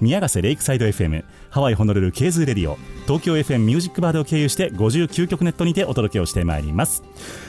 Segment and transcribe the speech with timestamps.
[0.00, 7.02] 宮ヶ瀬レイクサイド FM ハワイホノルル KZOO Radio 東京 FM ミュージックバードを経由して59曲ネットにてお届けをしてまいります。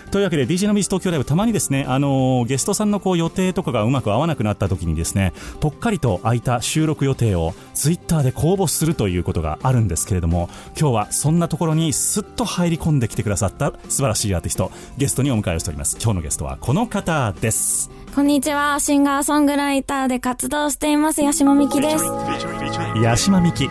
[0.10, 15.98] というわけで DJ のビーズ東京ライブたまにですね、あのーゲストさんのこう予定とかがうまく合わなくなった時にですねぽっかりと空いた収録予定をツイッターで公募するということがあるんですけれども今日はそんなところにすっと入り込んできてくださった素晴らしいアーティストゲストにお迎えをしております。
[16.02, 17.99] 今日のゲストはこの方です。
[18.20, 18.82] こんにちは。
[18.82, 21.24] シンガーソングライターで活動しています。
[21.24, 22.04] 八島美希です。
[22.04, 23.70] 八島美希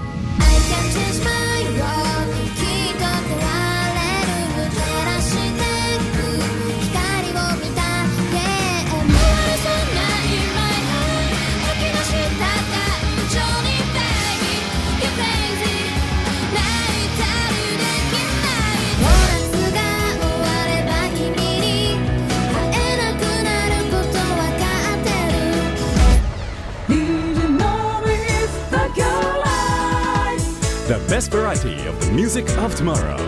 [30.88, 33.18] The best variety of the music of tomorrow.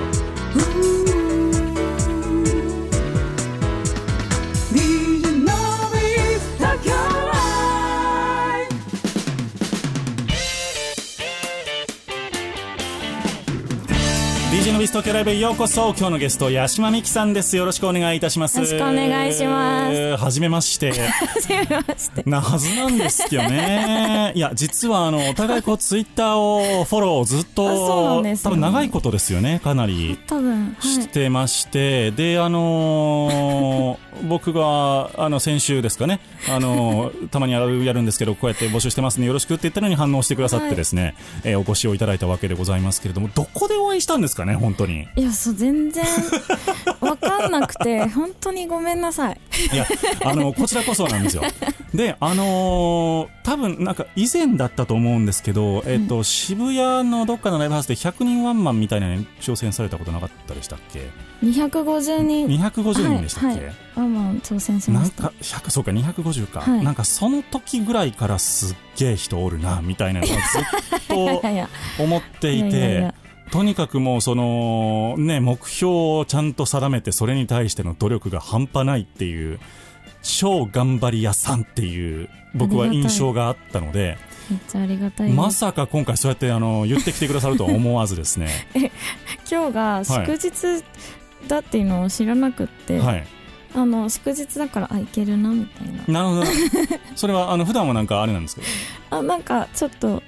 [15.00, 22.22] 東京ライブへようこそ今日のゲスト八島美希さんですよろしくお願いいたしますよろしくお願いしますはじめましてはじめまして。
[22.26, 24.32] なはずなんですけどね。
[24.34, 30.18] いや、実は、あの、お互いこう、ツイッターをフォローをずっと、んですよ多分長いことですよね、かなり。
[30.26, 30.82] 多分、はい。
[30.86, 41.14] してまして、で、あのー僕が、あの、先週ですかね、あのーたまにやるやるんですけど、こうやって募集してますね、よろしくって言ったのに反応してくださってですね、
[41.44, 44.89] えーお越しをいただいたわけでございますけれども、どこでお会いしたんですかね、本当に。
[45.16, 46.04] いや、そう、全然、
[47.00, 49.40] わかんなくて、 本当にごめんなさい。
[49.72, 49.86] いや、
[50.24, 51.42] あの、こちらこそなんですよ。
[51.94, 61.10] で、あのー多分なんか以前だったと思うんですけど、えっと、渋谷のどっかのライブハウスで100人ワンマンみたいなのに挑戦されたことなかったでしたっけ
[61.42, 62.46] ？250人。
[62.46, 63.74] 250人でしたっけ、はい、はい。
[63.96, 65.24] ワンマン挑戦しました。
[65.24, 70.38] なんか、100、そうか、250か、はいなんかその時ぐらいからすっげえ人おるな、みたいなのをずっ
[71.08, 71.24] と
[72.02, 73.14] 思っていてや、
[73.50, 79.58] とにかくもうその、ね、目標をちゃんと定めて、それに対しての努力が半端ないっていう、
[80.22, 84.18] 超頑張り屋さんっていう、僕は印象があったので、
[84.50, 85.30] めっちゃありがたい。
[85.30, 88.48] まさか今回そうやってあの、言ってきてくださるとは思わずですね。
[89.50, 90.84] 今日が祝日
[91.48, 93.26] だっていうのを知らなくって、はい。
[93.74, 96.24] あの、祝日だから、あ、いけるな、みたいな。
[96.24, 96.50] なるほど。
[97.14, 98.66] それは、あの、普段はなんかあれなんですけど、
[99.18, 100.22] あ、なんか、ちょっと、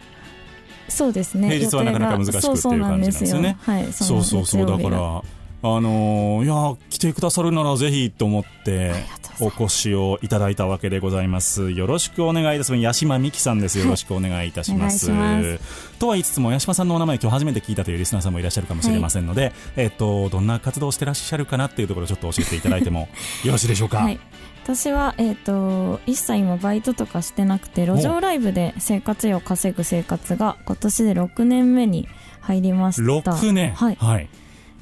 [0.89, 1.49] そうですね。
[1.49, 2.53] 平日はなかなか難しくっていう予定が。
[2.53, 3.41] そうそう感じなんですよ。
[3.41, 5.23] ねはい、そうそうそう、だから、
[5.65, 8.93] あのーいや、来てくださるならぜひと思って
[9.41, 11.71] お越しをいただいたわけでございます。
[11.71, 12.83] よろしくお願いいたします。
[12.85, 13.79] 八島美希さんです。
[13.79, 15.11] よろしくお願いいたします。
[15.13, 15.59] お願い
[16.01, 23.09] とは言いつつも、八島さんのお名前今日初めて聞いたというリスナーさんもいらっしゃるかもしれませんので、えっと、どんな活動をしてらっしゃるかなっていうところをちょっと教えていただいても
[23.45, 23.99] よろしいでしょうか？
[23.99, 24.19] はい。
[24.65, 32.09] 私は、えっ、と、一切今バイトとかしてなくて、路上ライブで生活費を稼ぐ生活が今年で6年目に
[32.41, 33.33] 入りました。
[33.33, 33.73] 6年。
[33.75, 33.97] はい。
[34.01, 34.29] はい。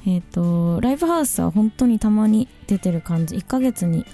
[0.07, 3.35] えっ、と、ライブハウスは本当にたまに出てる感じ。
[3.35, 4.05] 1ヶ月に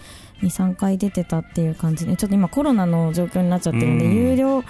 [0.41, 4.63] 2、3回出てたっていう感じで、ちょっと今コロナの状況になっちゃってるんで、うん有料、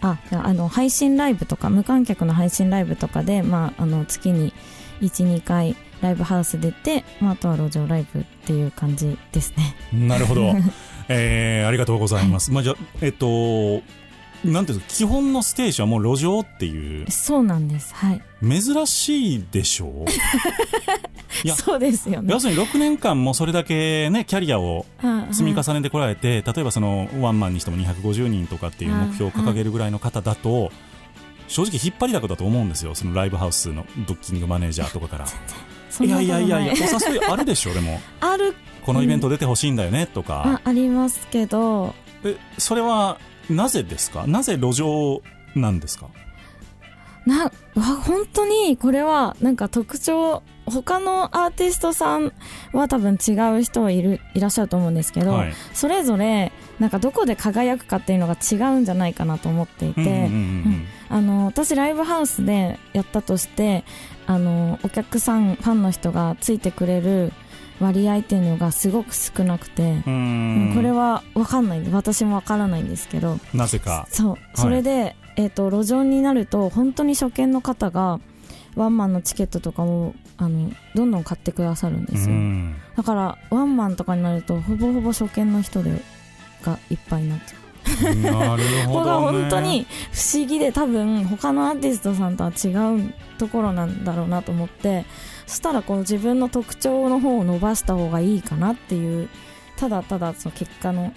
[0.00, 4.52] あ、ああの、配信ライブとか、無観客の配信ライブとかで、まあ、あの、月に
[5.00, 9.76] 1、2回ライブハウス出て、まあ、あとは路上ライブっていう感じですね。
[9.92, 10.54] なるほど。
[11.08, 12.50] えー、ありがとうございます。
[12.50, 13.82] まあ、じゃあえっと、
[14.44, 17.94] なんていう基本のステージはもう路上っていう、そうなんです。
[17.94, 18.22] はい。
[18.42, 20.04] 珍しいでしょ？
[20.06, 20.10] う
[21.44, 22.38] いやそうですよね要。
[22.40, 24.86] するに6年間もそれだけね、キャリアを
[25.32, 30.70] 積み重ねてこられて、例えばそのワンマンにしても250人とかっていう目標を掲げるぐらいの方だと、
[31.48, 32.94] 正直引っ張りだこだと思うんですよ。
[32.94, 35.24] そのライブハウスのブッキングマネージャーとかから。
[35.24, 35.28] い
[35.90, 38.00] そんなやいやいやいや、お誘いあるでしょ、でも。
[38.20, 38.54] ある、
[38.84, 40.60] このイベント出てほしいんだよね、とか。
[40.64, 41.94] あ、ありますけど、
[42.24, 43.18] え、それは、
[43.50, 44.26] なぜですか？
[44.26, 45.22] なぜ路上
[45.54, 46.08] なんですか？
[47.26, 47.50] なわ
[47.82, 52.32] 本当にこれはなんか特徴他のアーティストさん
[52.72, 55.52] は多分違う人いるいらっしゃると思うんですけど、はい。
[55.72, 60.28] それぞれなんかどこで輝くかっていうのが違うんじゃないかなと思っていて、
[61.10, 63.84] 私ライブハウスでやったとして
[64.26, 67.32] あのお客さんファンの人がついてくれる
[67.80, 71.82] 割合っていうのがすごく少なくて、これは分かんない。
[71.90, 73.38] 私も分からないんですけど。
[73.52, 74.06] なぜか。
[74.10, 74.36] そう。
[74.54, 78.20] それで、えー、と路上になると本当に初見の方が
[78.76, 82.76] ワンマンのチケットとかをあのどんどん買ってくださるんですよ、うん。
[82.96, 86.00] だからワンマンとかになるとほぼほぼ初見の人で
[86.62, 87.63] がいっぱいになっちゃう
[88.02, 95.04] なるここがほど、ね、本当に不思議で多分他のアーティストさんとは違うところなんだろうなと思って
[95.46, 99.28] そしたらこの自分の特徴の方を伸ばした方がいいかなっていう
[99.76, 101.12] ただただその結果の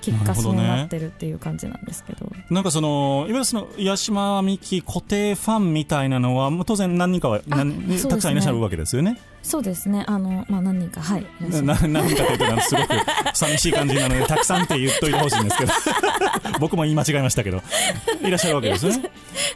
[0.00, 2.30] 結果そうなってるっていう感じなんですけど。
[2.50, 7.44] なんかそのいわゆるその八島美紀固定ファンみたいなのはもう当然何人かはね。
[7.46, 9.18] たくさんいらっしゃるわけですよね。
[9.44, 10.04] そうですね。
[10.08, 11.02] あの、まあ、何人か。
[11.02, 11.26] はい。
[11.62, 12.88] な何人かというとすごく
[13.34, 15.72] 寂しい感じなので たくさんって言っといてほしいんですけど。
[16.58, 17.62] 僕も言い間違えましたけど。
[18.22, 19.10] いらっしゃるわけですよね。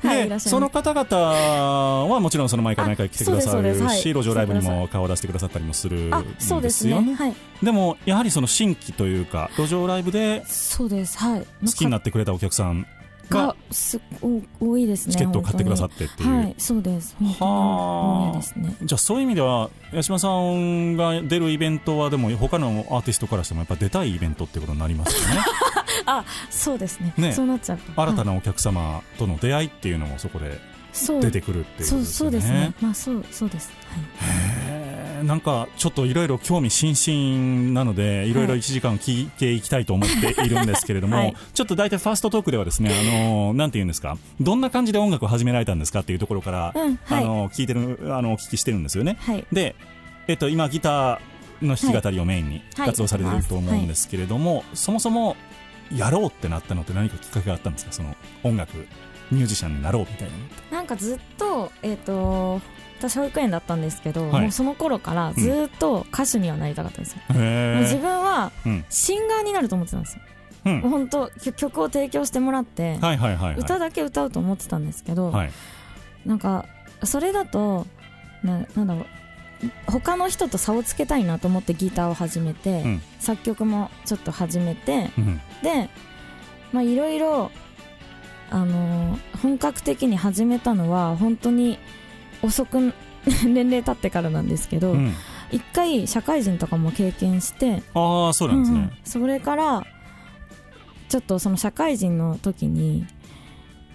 [0.05, 0.27] はい。
[0.27, 7.15] いでその方々はもちろんその毎回毎回来てくださるし路上ライブにも顔を出してくださったりもするんあそうでですよね。
[7.15, 7.35] はい。
[7.63, 11.19] でもやはりその新規というか路上ライブでそうです。
[11.19, 11.47] はい。
[11.65, 12.87] 好きになってくれたお客さん
[13.29, 16.37] ががすお多いですねチケットを買ってくださっってっていう。
[16.37, 17.17] はいそうです。
[17.19, 18.77] 本当に多いですね。
[18.83, 25.45] じゃあそういう意味では八島さんが出るイベントはでも他のアーティストからしてもやっぱ出たいイベントってことになりますよね。
[26.51, 27.13] そうですね。
[27.17, 27.33] ね。
[27.33, 27.79] そうなっちゃう。
[27.79, 30.61] と新たはいなお客様との出会いっていうのもそこで
[31.21, 38.35] 出てくるっていうことそうですよねそうですねまあそうそうですはいへーなんかちょっといろいろ興味津々なのでい。
[38.35, 41.35] ろいろ1時間聞いていきたいと思っているんですけれども、はい。
[41.55, 44.17] ちょっと大体ファーストトークではですねあのなんて言うんですか？
[44.41, 47.25] どんな感じで音楽を始められたんですかっていうところから、うんはい。
[47.25, 49.17] あの聞いてるあのお聞きしてるんですよね。
[49.21, 49.45] はい。
[49.53, 49.75] で、
[50.27, 52.87] えっと、今ギターの弾き語りをメインにはい。
[52.89, 55.37] 活動されてると思うんですけれども、そもそも
[55.95, 57.93] やろうってなったのって何かきっかけがあったんですか？
[57.93, 58.77] その音楽
[59.31, 60.29] ミュージシャンになろうみたい
[60.71, 62.61] ななんかずっとえっ、と
[62.99, 64.43] 私保育園だったんですけど、はい。
[64.43, 68.85] もうその頃からずっと歌手にはなりたかったんですよ、う自え、分はうん。
[68.89, 70.23] シンガーになると思ってたんですよ、
[70.67, 70.81] うん。
[70.81, 73.55] もう本当き曲を提供してもらって、はいはいはいはい。
[73.57, 75.51] 歌だけ歌うと思ってたんですけど、はい。
[76.27, 76.67] なんか
[77.05, 77.87] それだと
[78.43, 79.07] ななんだろう
[79.87, 83.03] 他の人と差をつけたいなと思ってギターを始めて、うん。
[83.21, 85.41] 作曲もちょっと始めてうん。
[85.63, 85.89] で
[86.73, 87.51] まあいろいろ
[88.51, 91.79] あのー本格的に始めたのは本当に
[92.43, 92.93] 遅く
[93.45, 95.15] 年齢経ってからなんですけど、うん。
[95.51, 98.93] 一回社会人とかも経験してああそうなんですね、うんうん。
[99.05, 99.87] それから
[101.09, 103.07] ちょっとその社会人の時に、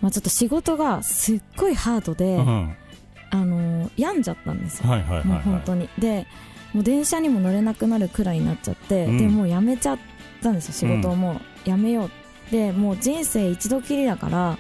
[0.02, 2.76] まあ、ちょっと仕事がすっごいハードで、うん
[3.30, 5.90] あのー病んじゃったんですよ、はいはいはいもうはい本当に。
[6.00, 6.28] で
[6.74, 9.18] もう電車にも乗れなくなるくらいになっちゃって、うん。
[9.20, 10.00] でもう辞めちゃっ
[10.42, 11.42] たんですよ仕事をもう。
[11.66, 12.12] 辞めよう。
[12.52, 14.58] でもう人生一度きりだから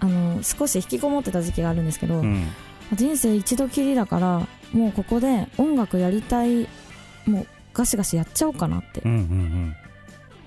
[0.00, 2.46] あの少し引きこもってた時期があるんですけど、うん
[2.94, 6.68] 人生一度きりだからもうここで音楽やりたい
[7.26, 9.02] もうガシガシやっちゃおうかなって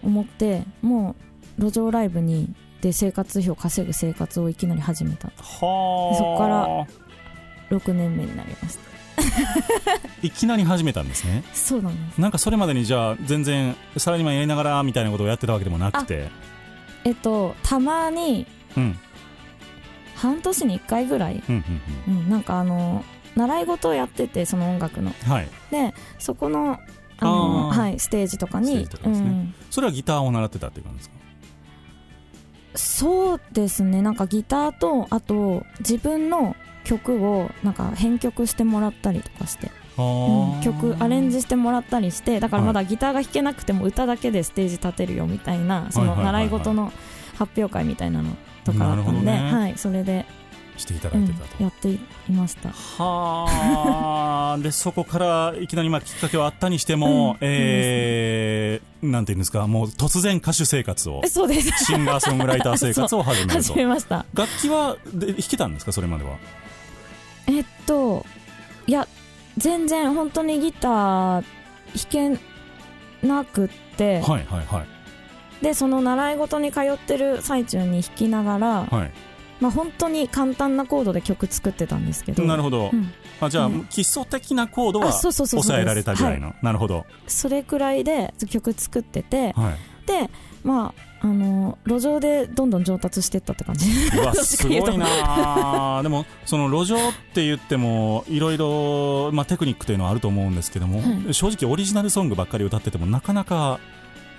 [0.04, 1.16] 思っても
[1.58, 5.28] う路上ライブにで生活費を稼ぐ生活をいきなり始めた。
[5.28, 5.34] は
[6.14, 6.18] あ。
[6.18, 8.90] そっから6年目になりました。
[10.24, 11.44] いきなり始めたんですね。
[11.54, 12.22] そうなんです。
[12.22, 16.30] なんかそれまでにじゃあ全然サラリーマンやりながらみたいなことをやってたわけでもなくて。
[17.04, 18.46] えっとたまに
[18.78, 19.00] うん
[20.20, 21.64] 半年に1回ぐらい、うん
[22.08, 23.04] うんうん、なんかあの
[23.36, 25.12] 習い事をやっててその音楽の。
[25.12, 25.48] うんはい。
[25.72, 26.78] でそこの
[27.22, 28.76] あのはい、ステージとかに。
[28.78, 28.90] ね。
[29.06, 31.16] うん、それはギターを習ってたっていう感じですか？
[32.76, 34.02] そうですね。
[34.02, 46.44] なんかギターとあと自分の曲をなんか編曲してもらったりとかして、あうーん曲アレンジしてもらったりしてだからまだギターが弾けなくても歌だけでステージ立てるよみたいなそのはいはいはいはい。
[46.50, 46.94] 習い事の
[47.38, 48.32] 発表会みたいなの
[48.64, 49.52] とかだったんで、なるほどね。
[49.52, 50.26] はい、それで、
[50.78, 52.00] していたうんだいてたと、やってい
[52.32, 52.70] ました。
[52.70, 54.58] はあ。
[54.64, 61.86] でそこからいきなりまあきっかけはあったにしても、うんえーなんていうんですかもう突然歌手生活をえそうです。
[61.86, 64.26] シンガーソングライター生活を 始める始とめました。
[64.34, 66.32] 楽器はで弾けたんですかそれまでは？
[67.48, 68.26] えっと
[68.88, 69.08] いや
[69.58, 71.44] 全然本当にギター
[72.12, 72.38] 弾
[73.22, 74.99] けなくって、はいはいはい
[75.62, 79.12] でその習い事に通ってる最中に弾きながら、はい。
[79.60, 82.44] まあ本当に簡単なコードで曲作ってたんですけど。
[82.46, 83.12] なるほど、うん。
[83.42, 83.86] あじゃあ、うん。
[83.86, 90.30] 基礎的なコードは抑えられたぐらいの、なるほど、それくらいで曲作っててはい、って
[90.64, 93.86] まああの路上でどんどん上達していったって感じ。
[94.42, 95.06] すごいな
[95.98, 101.34] あ でもその路上って言ってもいろいろまあテクニックというのはあると思うんですけども、はい。
[101.34, 103.80] 正直オリジナルソングばっかり歌っててもなかなか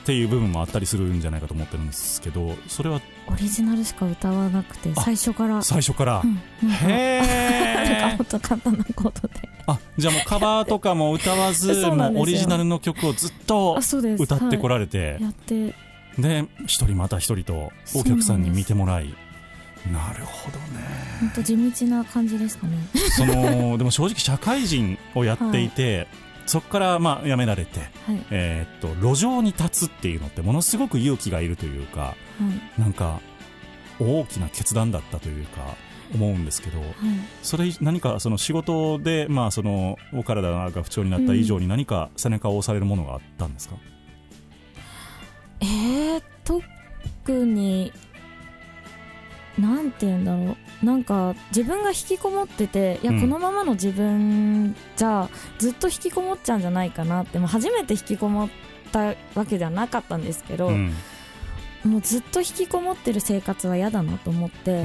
[0.01, 5.63] っていう部分もあったりするんじゃないかと思ってるんですけどそれはオリジナルしか歌わなくてあ最初から。
[5.63, 7.23] 最初から、うんなんかへ
[8.13, 9.35] えもっと簡単なことで。
[9.67, 13.79] あじゃあもうカバーとかも歌わずもうオリジナルの曲をずっと
[14.19, 15.75] 歌ってこら、られて、やって。
[16.19, 19.15] で一人また一人とお客さんに見てもらい。
[19.93, 20.85] なるほどね。
[21.21, 22.77] 本当地道な感じでしたね。
[23.17, 26.09] そのでも正直社会人をやっていて、
[26.47, 27.91] そこからまあ辞められて、はい。
[28.31, 32.15] えーっと路上に立つっていうのってものすごく勇気がいるというかは
[32.79, 32.81] い。
[32.81, 33.21] なんか
[34.01, 35.77] 大きな決断だったというか
[36.15, 36.89] 思うんですけどはい。
[37.43, 43.77] それ何かその仕事で、まあ、そのお体が不調になった以上に何か背中を押されるものがあったんですか、
[45.61, 47.93] えー、特に
[49.59, 53.21] なんて言うんだろうなんか自分が引きこもってていや、うん。
[53.21, 58.49] このままの自分じゃずっと引きこもっちゃうんじゃないかなって、まあ、初めて引きこもっ
[58.93, 60.95] たわけではなかったんですけど、うん。
[61.85, 64.83] もうずっと引きこもってる生活は嫌だなと思って、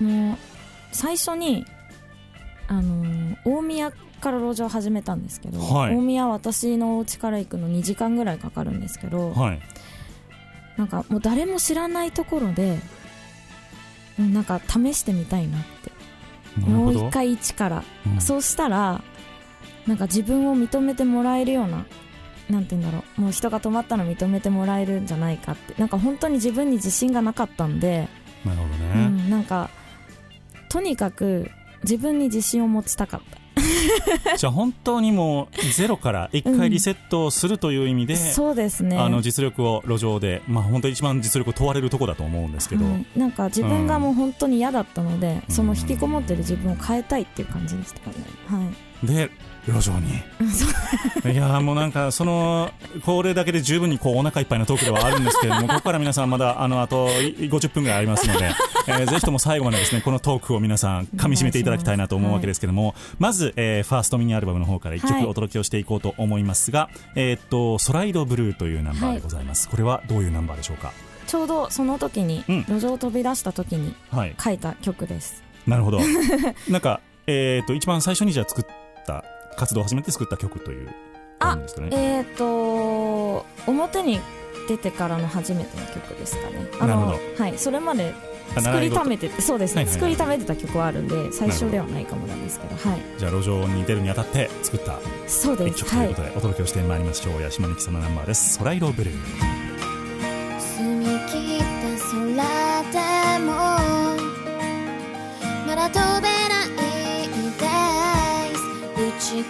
[0.00, 0.28] うん。
[0.28, 0.36] もう
[0.92, 1.64] 最初に
[2.68, 5.94] あのー大宮から路上始めたんですけど、はい。
[5.94, 9.60] 大宮は私のお家から行くの2時間ぐらいかかるんですけど、はい。
[10.76, 12.82] なんかもう誰も知らないところでうん
[14.18, 15.92] なんか試してみたいなって。
[16.60, 18.20] もう一回一から、うん。
[18.20, 19.02] そうしたら
[19.86, 21.84] なんか自分を認めてもらえるような
[22.48, 23.20] なんて言うんだろう。
[23.20, 25.74] もう人が止まったの認めてもらえるんじゃないかって。
[25.78, 28.08] なんか本当に自分に自信がなかったんで、
[28.44, 29.70] なるほどうね、ん、なんか
[30.68, 31.50] とにかく
[31.82, 33.38] 自分に自信を持ちたかった
[34.36, 38.98] じゃあ本当にもうゼロから一回リセットをするという意味で、そうですね。
[38.98, 43.06] あの実力を路上で、まあ、本当に一番実力を問われるところだと思うんですけど、はい。
[43.18, 45.54] なんか自分がもう本当に嫌だったので、うん。
[45.54, 48.16] その引きこもってる自分を変えたいっていう感じでしたね
[48.46, 48.70] は
[49.02, 49.06] い。
[49.06, 49.30] で
[49.66, 50.08] 路上に。
[51.32, 52.70] いやーもうなんかその
[53.04, 58.50] これだけで十分にこうお腹いっぱいのトークではあるんですけれども ここから皆さんまだあのあと50分ぐらいありますので、
[58.86, 70.92] えーぜひとも最後までですねこのトークを皆さん噛み締めていただきたいなと思うわけですけども、まず、えーファーストミニアルバムの方から1はい曲お届けをしていこうと思いますが、えーっと「ソライドブルー」というナンバーでございます、これはどういうナンバーでしょうか？
[71.26, 72.64] ちょうどその時に、うん。
[72.68, 74.34] 路上を飛び出した時にはい。
[74.42, 75.42] 書いた曲です。
[75.66, 76.00] なるほど。
[76.70, 78.64] なんか、えーっと一番最初にじゃあ作っ
[79.04, 79.24] た
[79.56, 80.88] 活動を始めて作った曲という
[81.38, 81.88] 感じですかね。
[81.92, 84.20] えっ、と表に
[84.68, 86.68] 出てからの初めての曲ですかね。
[86.80, 88.14] あのなるはいそれまで
[88.54, 90.00] あ作りためててそうですね、はいはいはい。
[90.00, 93.00] 作りためてた曲はあるんで最初ではないかもなんですけどはい。
[93.00, 95.94] 事じゃあ路上に出るにあたって作ったそうで一す。
[95.94, 99.14] はい曲ということでお届けをしてまいりましょう、八島美紀さんのナンバーです「ソライロブルー」
[100.76, 101.64] 澄み切った
[102.12, 102.16] 空
[102.92, 103.52] でも
[105.66, 106.85] まだ飛べない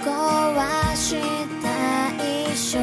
[0.04, 1.16] 壊し
[1.62, 2.78] たい衝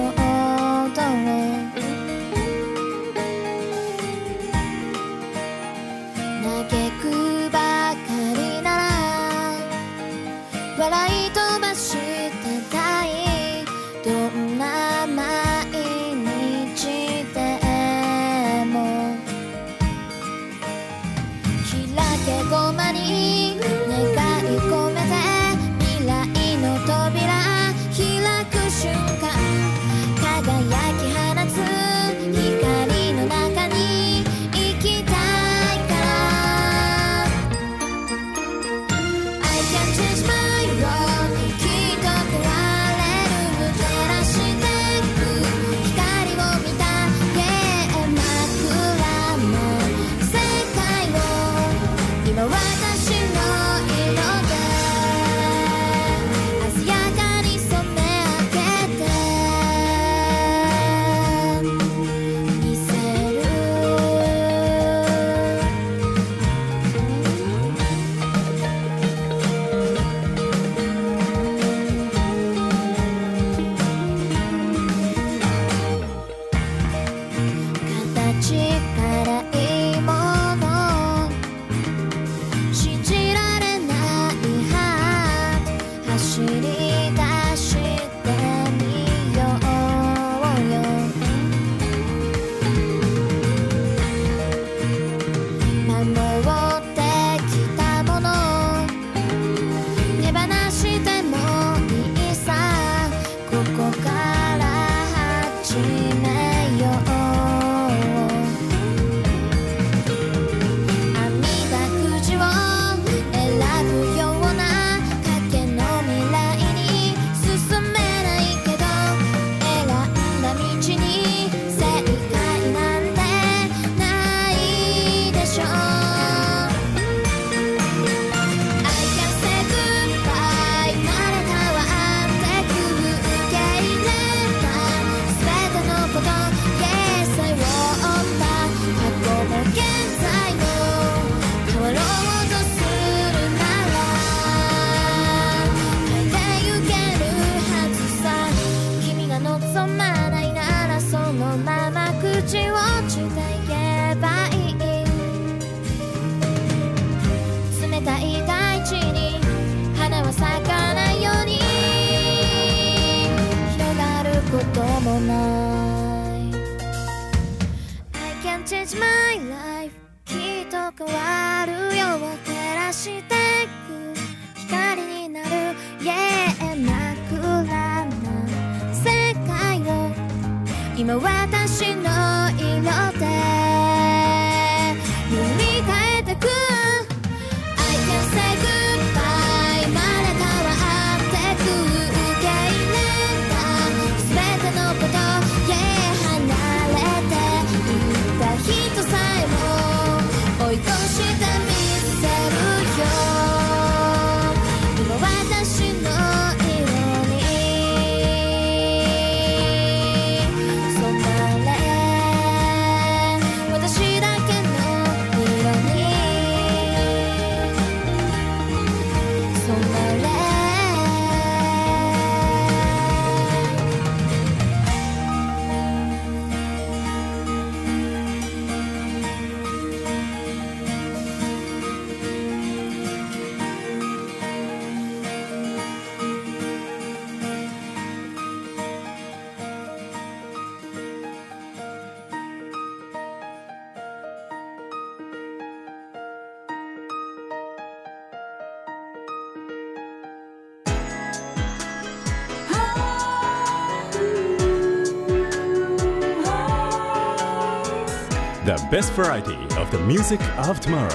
[258.93, 261.09] best variety of the music of tomorrow.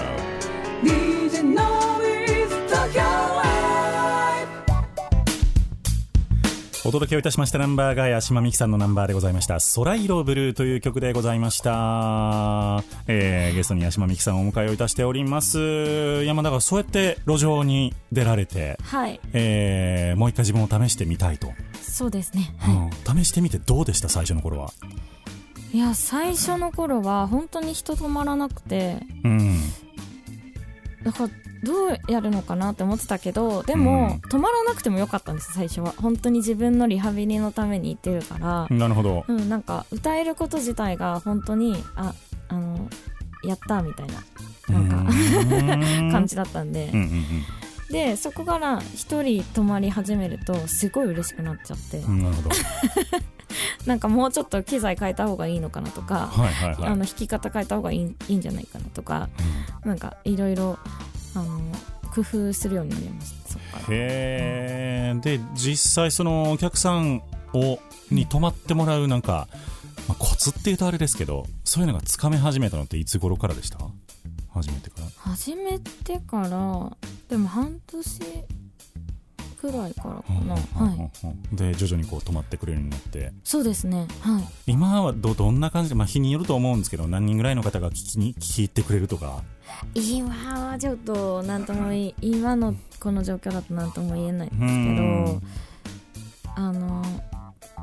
[0.82, 4.48] DJ Noise Tokyo Live
[6.84, 16.24] お届けをいたしましたナンバーが八島美紀さんのナンバーでございました「空色ブルー」という曲でございました、えーゲストに八島美紀さんをお迎えをいたしております。
[16.24, 19.20] 山田がそうやって路上に出られて、はい。
[19.32, 22.52] えーもう一回自分を試してみたいと、そうですね、
[23.06, 23.18] うん。
[23.22, 24.08] 試してみてどうでした？
[24.08, 24.72] 最初の頃は
[25.72, 29.00] いや最初の頃は本当に人止まらなくて。
[29.24, 29.58] うん。
[31.04, 31.30] だから
[31.62, 35.92] どうやるのかなって思ってたけどでも、止まらなくてもよかったんです最初は。
[35.96, 39.24] 本当に自分のリハビリのために行ってるから、なるほど。
[39.26, 42.14] うん、なんか歌えること自体が本当にあ
[42.48, 42.88] あの
[43.44, 44.14] やったみたいな
[44.68, 45.12] なんか
[46.12, 47.24] 感じだったんで、うんうんうん
[47.90, 52.50] でそこから一人泊まり始めるとすごい嬉しくなっちゃって、うんなるほど。
[53.86, 56.84] なんかもうちょっと機材変えた方がいいのかなとか、はいはいはい。
[56.84, 59.30] あの弾き方変えた方がいいいいんじゃないかなとか、
[59.84, 60.78] なんかいろいろ
[61.34, 61.60] あの
[62.14, 63.82] 工夫するようになりましたそっから。
[63.84, 67.22] へえで実際そのお客さん
[67.54, 67.78] を
[68.10, 69.48] に泊まってもらうなんか、
[70.08, 73.78] まあ、コツっていうとあれですけどそういうのがつかめ始めたのっていつ頃からでした？
[74.52, 75.06] 初めてから。
[75.32, 76.96] 始めてから
[77.28, 78.20] でも半年
[79.60, 81.10] くらいからかな、は
[81.52, 81.56] い。
[81.56, 83.32] で徐々にこう泊まってくれるようになって。
[83.42, 84.06] そうですね。
[84.20, 84.44] はい。
[84.66, 85.90] 今はどどんな感じ？
[85.90, 89.42] で、まあ、日によると思うんですけど何人ぐらいの方が聞きに聞き入ってくれるとか。
[89.94, 90.34] 今
[90.68, 95.40] はちょっと何ともい今のこの状況だと何とも言えないんですけうん。
[95.40, 95.46] ど
[96.54, 97.04] あの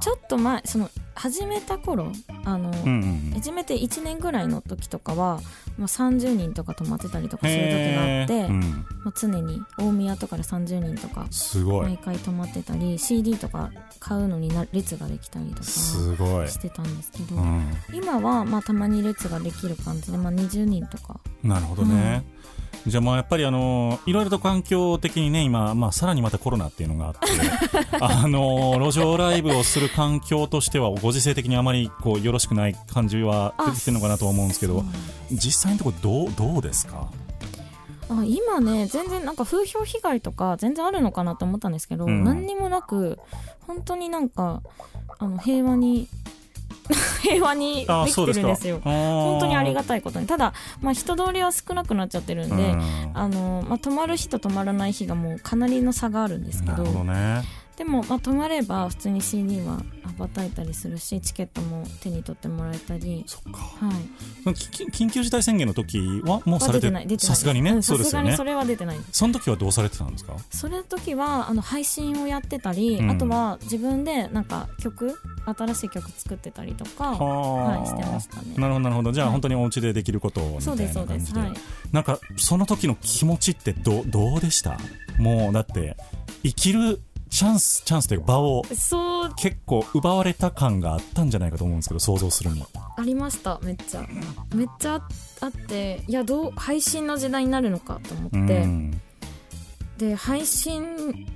[0.02, 2.12] ちょっと前その始めた頃
[2.44, 3.32] あの、うんうんうん。
[3.34, 5.40] 始めて1年ぐらいの時とかは、
[5.78, 8.60] まあ、30人とか泊まってたりとかする時があって、うん。
[9.04, 11.28] まあ、常に大宮とかで30人とか
[11.82, 21.20] 毎回泊まってたり CD とか買うのにな列ができたりとかしてたんですけど、うん、今はまあたまに列ができる感じで、まあ、20人とか。
[21.44, 22.26] なるほどね、
[22.88, 27.20] じゃあまあやっぱりあのいろいろと環境的にね今、まあ、さらにまたコロナっていうのがあって
[28.00, 34.84] あの路上ライブをする環境としてはご時世的にあまりこうよろしくない感じは出てきてるのかなと思うんですけど
[35.32, 37.08] 実際のところどうどうですか？
[38.08, 42.24] あ今ね全然なんか風評被害とか全然あるのかなと思ったんですけど、うん。
[42.24, 43.18] 何にもなく
[43.66, 44.62] 本当になんか
[45.18, 46.08] あの平和に
[47.22, 48.80] 平和にできてるんですよ。
[48.84, 50.28] 本本当にありがたいことに。
[50.28, 52.76] ただ、まあ、人通りは少なくなっちゃってるんで、
[53.14, 56.78] あのまあ、泊まる日と泊まらない日がもうかなりの差があるんですけど。
[56.78, 63.60] なるほどねでも、まあ、泊まれば普通に CD は羽ばたいたりするしチケットも手に取ってもらえたり、そっか。
[63.60, 63.92] は
[64.52, 68.98] い、き緊急事態宣言の時はもうされててないさすがにね、さすがにそれは出てない。
[69.12, 70.38] その時はどうされてたんですか？
[70.52, 73.10] それの時はあの配信をやってたり、うん。
[73.12, 78.56] あとは自分でなんか曲新しい曲作ってたりとかははいしてましたね。
[78.58, 79.12] なるほどなるほど。
[79.12, 79.34] じゃあはい。
[79.34, 81.40] 本当にお家でできることみたいな感じで。
[81.42, 81.54] はい。
[81.92, 84.78] なんかその時の気持ちってどどうでした？
[85.20, 85.98] もうだって
[86.44, 87.02] 生きる
[87.36, 88.64] チャンスチャンスというか場を。
[88.74, 89.34] そう。
[89.36, 92.64] 結構奪われた感があったんじゃないかと思うんですけど想像するに
[92.96, 94.06] ありましためっちゃ。
[94.56, 95.06] めっちゃ
[95.42, 99.02] あっていやどう配信の時代になるのかと思って、うん。
[99.98, 101.28] で配信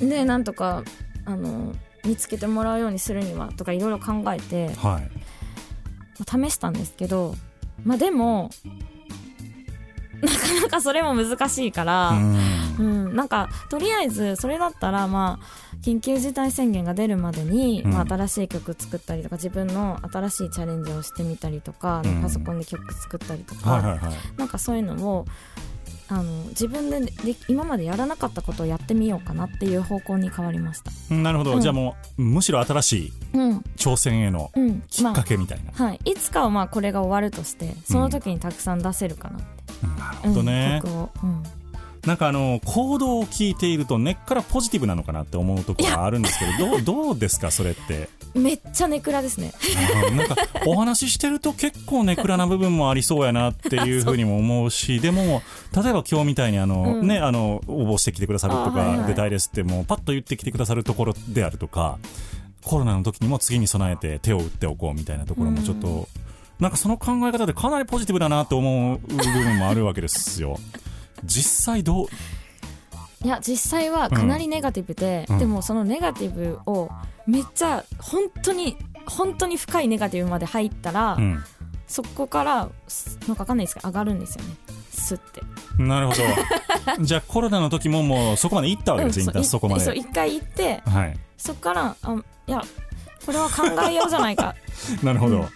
[0.00, 0.82] でなんとか
[1.24, 4.76] あの見つけてもらうようにするにはとかいろいろ考えて、はい。
[6.18, 7.36] まあ試したんですけど
[7.84, 8.50] まあでも
[10.22, 12.36] なかなかそれも難しいから、うん。
[12.78, 17.92] うん、なんかとりあえずそれだったらまあ緊急事態宣言が出るまでに、うん。
[17.92, 22.22] まあ、新しい曲作ったりとか自分の新しいチャレンジをしてみたりとか、うん。
[22.22, 24.14] パソコンで曲作ったりとか、はいはいはい。
[24.36, 25.26] なんかそういうのを
[26.08, 31.14] あの自分でで今までやらなかったことをやってみようかなっていう方向に変わりました。
[31.14, 31.60] なるほど、うん。
[31.60, 33.58] じゃあもうむしろ新しいうん。
[33.76, 34.82] 挑戦へのうん。
[34.82, 39.46] きっかけみたいな、はい、いつかはまあこれが終わるとしてその時にたくさん出せるかなって、
[39.98, 40.88] なるほどね、う
[41.26, 41.42] ん
[42.06, 48.08] なんかあの行動を聞いていると根っからポジティブなのかなって思うところがあるんですけどどうどうですかそれって？
[48.34, 49.52] めっちゃネクラですね。
[50.10, 55.42] うんなんかお話ししてると結構ネクラな部分もありそうやなっていうふうにも思うしでも
[55.74, 57.06] 例えば今日みたいにあの、うん。
[57.06, 59.06] ねあの応募してきてくださるとか、あはいはい。
[59.08, 61.98] 出たいですってもうパッと言ってきてくださるところであるとか
[62.62, 66.08] コロナの時にも次に備えて手を打っておこうみたいなところもちょっと、
[66.58, 70.58] なんかその考え方でかなりポジティブだなと思う部分もあるわけですよ。
[71.24, 72.06] 実際どう？
[73.24, 76.90] いや実際はかなりネガティブで、うんでもそのネガティブを
[77.26, 78.76] めっちゃ本当に
[79.06, 81.42] 本当に深いネガティブまで入ったら、うん
[81.88, 84.56] そこからすなんかわかんないですけど上がるんですよね
[84.90, 85.40] スッて
[85.78, 86.18] なるほど。
[87.04, 89.84] じゃあコロナの時ももうそこまで行ったわけですよ、一旦いそこまで。
[89.84, 91.16] そう一回行ってはい。
[91.38, 92.16] そこからあ
[92.48, 92.60] いや
[93.24, 94.56] これは考えようじゃないか
[95.04, 95.48] なるほど。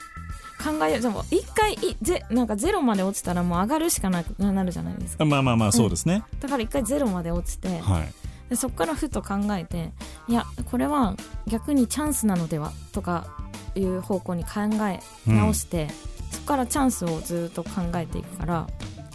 [0.68, 5.24] うん考えでも一回いぜなんかゼロまで落ちたらもう上がるしかなくなるじゃないですか。
[5.24, 8.12] まあまあまあそうですね、だから一回ゼロまで落ちてはい。
[8.50, 9.92] でそこからふと考えて
[10.26, 11.14] いやこれは
[11.46, 13.26] 逆にチャンスなのではとか
[13.76, 14.50] いう方向に考
[14.88, 15.88] え直して、
[16.30, 18.66] そこからチャンスをずっと考えていくから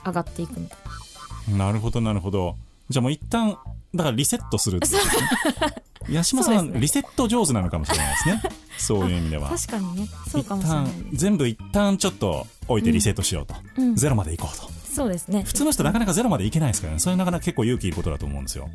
[0.05, 2.55] 上がっていくみたいなるほどなるほど。
[2.89, 3.57] じゃあもう一旦
[3.93, 6.79] だからリセットするってことですね 八島さん、ね。
[6.79, 8.41] リセット上手なのかもしれないですね。
[8.77, 14.69] そういう意味でなは確かにねそうかもしれない全部一旦ちょっと置いてリセットしようと、うん、ゼロまで行こうと。
[14.93, 15.43] そうですね。
[15.43, 16.99] 普通の人なかなかゼロまでいけないですからね。
[16.99, 18.69] それなかなか結構勇気いることだと思うんですよ。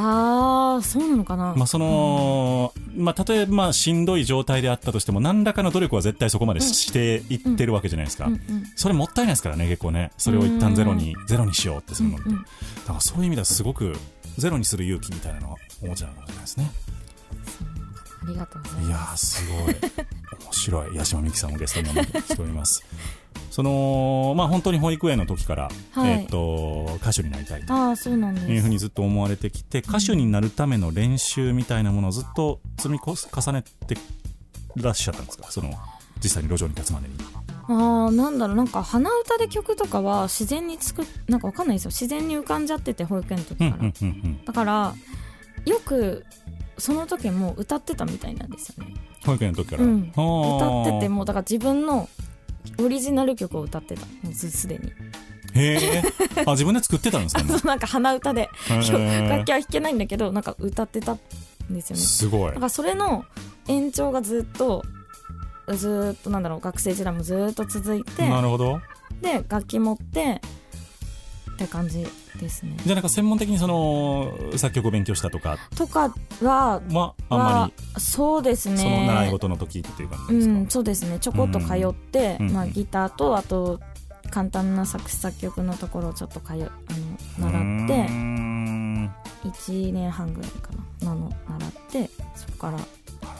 [0.00, 8.40] ああそうなのかな、まあその、まあたとえまあしんどい状態であったとしても何らかの努力は絶対そこまでしていってるわけじゃないですか、うんうん
[8.76, 10.12] それもったいないですからね結構ね。
[10.16, 12.42] それを一旦ゼロにゼロにしようってするのって、うんうん。
[12.42, 12.48] だ
[12.86, 13.96] からそういう意味ではすごく
[14.36, 16.70] ゼロにする勇気みたいなのはお持ちなのかもしれないですね。
[18.22, 19.76] ありがとうございいやますーすごい。
[20.44, 20.98] 面白い。
[20.98, 22.84] 八島美紀さんをゲストにお招きしております。
[23.50, 26.10] そのまあ本当に保育園の時から、はい。
[26.10, 33.96] えっと歌手になりたいというふうにずっと思われてきて歌手になるための練習みたいなものをずっと積みこ重ねて
[34.76, 35.50] らっしゃったんですか？
[35.50, 35.70] その
[36.22, 37.14] 実際に路上に立つまでに。
[37.70, 41.90] ああなんだろうなんか鼻歌で曲とかは自然に作っなんかわかんないですよ。
[41.90, 43.92] 自然に浮かんじゃってて保育園の時から、
[44.46, 44.94] だから
[45.68, 46.24] よく
[46.78, 48.94] その時も歌ってたみたいなんですよね。
[49.24, 50.12] 保育園の時から、うん。
[50.14, 52.08] 歌っててもうだから自分の
[52.80, 54.92] オリジナル曲を歌ってたもうすすでに。
[55.54, 56.02] へえ。
[56.46, 58.48] あ自分で作ってたんですねもうそうなんか鼻歌で。
[58.68, 61.18] 楽器は弾けないんだけどなんか歌ってたん
[61.70, 62.02] ですよね。
[62.02, 62.48] すごい。
[62.48, 63.24] だからそれの
[63.66, 64.84] 延長がずっと
[65.74, 68.80] ずっとなんだろう学生時代もずっと続いてなるほど。
[69.20, 70.40] で楽器持って
[71.58, 72.06] って感じ
[72.40, 72.76] ですね。
[72.84, 75.58] じゃあなんか専門的にその作曲を勉強したとか。
[75.74, 78.76] とかははあんまはそうですね。
[78.76, 81.18] りその習い事の時っていう感じうですか、んそうですね。
[81.18, 83.80] ちょこっと通って、うんまあ、ギターとあと
[84.30, 89.04] 簡単な作詞作曲のところをちょっと通あの習ってん。
[89.06, 91.08] な1年半ぐらいかな。
[91.08, 92.84] なの習ってそこからる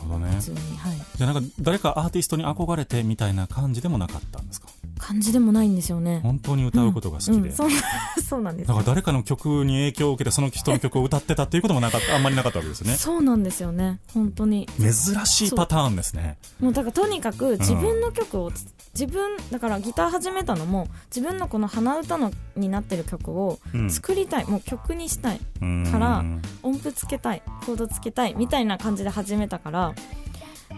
[0.01, 0.33] ほどね。
[0.33, 0.97] 普通にはい。
[1.17, 4.69] じゃあなんか誰かアーティストに憧れてみたいな感じでもなかったんですか？
[4.99, 6.21] 感じでもないんですよね。
[6.23, 7.71] 本当に歌うことが好きで、うん、そう
[8.23, 8.69] そうなんです。
[8.69, 12.97] だから誰かの曲に影響を受けてその人の曲を歌ってたっていうこともなかった あんまりなかったわけですよね。
[12.97, 14.01] そうなんですよね。
[14.13, 14.69] 本当に。
[14.79, 14.91] 珍
[15.27, 16.37] しいパターンですね。
[16.61, 16.73] もう。
[16.73, 18.53] だからとにかく自分の曲を、
[18.95, 23.79] 自分だからギター始めたのも自分のこの鼻歌のになってる曲をう。
[23.83, 24.61] ん作りたい、もう。
[24.61, 25.65] 曲にしたいう。
[25.65, 26.25] んから
[26.63, 29.95] 音符つけたいコードつけたいみたいな感じで始めたから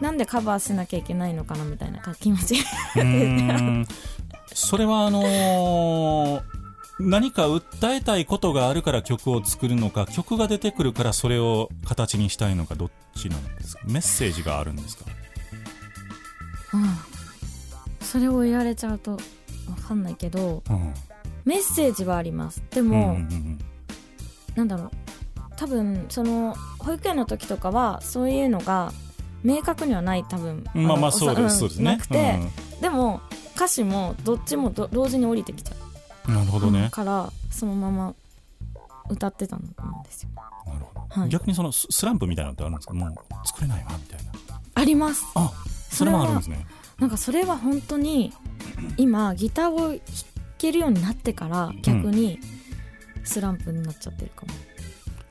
[0.01, 2.57] なんでカバーしなきゃいけないのかなみたいな気持ち
[4.55, 6.43] それはあのー
[7.03, 13.83] 何か訴えたいことがあるから曲を作るのか曲が出てくるからそれを形にしたいのかどっちなんですか？
[13.87, 15.07] メッセージがあるんですか？
[16.75, 16.83] うん
[18.05, 19.19] それを言われちゃうとわ
[19.89, 20.95] かんないけどうん。
[21.47, 22.63] メッセージはあります。
[22.71, 23.59] でうんも、うん。
[24.55, 24.91] なんだろう。
[25.57, 28.93] 多分その保育園の時とかはそういうのが
[29.43, 31.97] 明確にはない多分うんまあまあのそうですんそうですね。
[31.97, 32.39] なくて、
[32.81, 33.21] でも
[33.57, 35.75] 歌詞もどっちもど同時に降りてきちゃ
[36.29, 36.31] う。
[36.31, 38.15] んなるほう、どね、からそのまま
[39.09, 39.67] 歌ってたんで
[40.11, 40.29] すよ。
[40.67, 41.29] なるほど、はい。
[41.29, 42.95] 逆にそのススランプみたいなのってあるんですか？
[42.95, 44.33] もう作れないわみたいな。
[44.75, 45.25] あります。
[45.35, 45.53] あ
[45.91, 46.67] それもあるんですね。
[46.99, 48.33] なんかそれは本当に
[48.97, 50.01] 今ギターを弾
[50.59, 52.39] けるようになってから逆に
[53.25, 54.45] スランプになっちゃってるか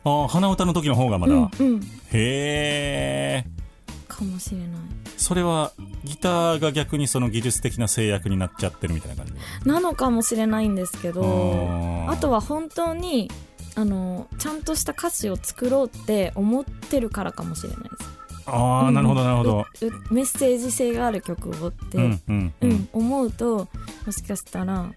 [0.04, 1.80] も、あ鼻歌の時の方がまだ、うんうん。
[2.12, 3.46] へえ
[4.20, 4.68] かもしれない。
[5.18, 5.72] それは
[6.04, 9.34] ギターが逆にその技術的な制約になっちゃってるみたいな感じ？
[9.68, 13.32] なのかもしれないんですけどあとは本当に
[13.76, 17.96] あのちゃんとした歌詞を作ろうって思ってるからかもしれないです。
[18.46, 19.66] ああなるほどなるほど。
[19.82, 22.90] ううメッセージ性がある曲をって、ううんんうんうん。
[22.94, 23.68] 思うと
[24.06, 24.92] もしかしたら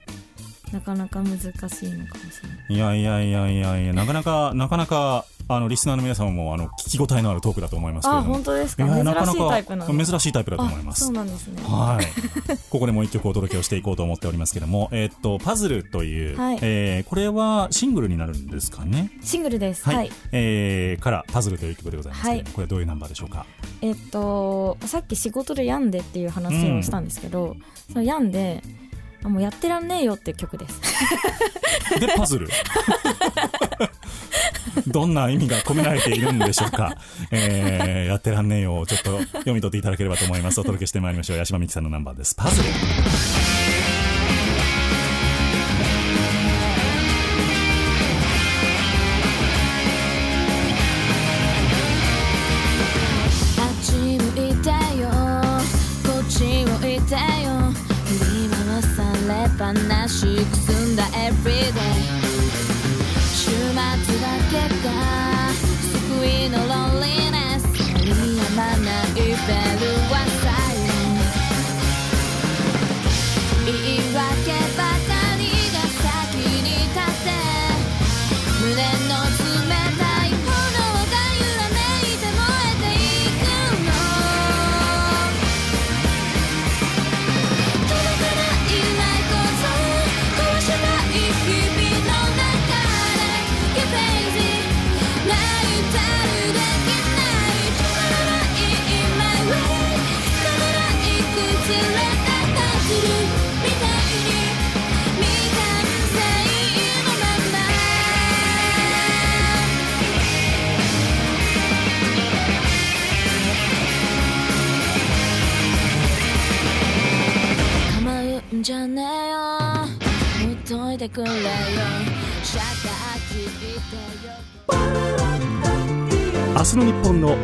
[0.72, 2.74] なかなか難しいのかもしれない。
[2.74, 8.34] いやいやいやいやいやなかなかなかなかあのリスナーの皆様もあの聞き応えのあるトークだと思いますけども。
[8.34, 8.86] 本当ですか？
[8.86, 11.04] 珍しいかタイプなの珍しいタイプだと思います。
[11.04, 11.62] あそうなんですね。
[11.64, 12.06] はい。
[12.70, 16.58] ここでもう一曲お届けをしていこうと思っておりますけども、えーっと、パズルという、はい。
[16.62, 19.10] えーこれはシングルになるんですかね？
[19.22, 19.84] シングルです。
[19.84, 19.96] はい。
[19.96, 22.44] はい、えーから、パズルという曲でございますけど、はい。
[22.44, 23.46] これはどういうナンバーでしょうか？
[23.82, 27.56] えっとさっき仕事で病んでっていう話をしたんですけど、
[27.92, 28.62] その病んで
[29.24, 30.80] あもうやってらんねえよっていう曲です。
[32.00, 32.48] で、パズル？
[34.87, 36.96] どんな意味が込められているんでしょうか。
[37.30, 40.61] えーやってらんねえよちょっと読み取っていただければと思います。
[40.61, 41.38] お届けしてまいりましょう。
[41.38, 42.35] 八島美紀さんのナンバーです。
[42.35, 42.68] パズル。
[42.68, 42.72] あ
[53.64, 55.08] っち向いてよ
[56.04, 57.52] こっち向いてよ
[60.12, 62.31] しく澄んだ everyday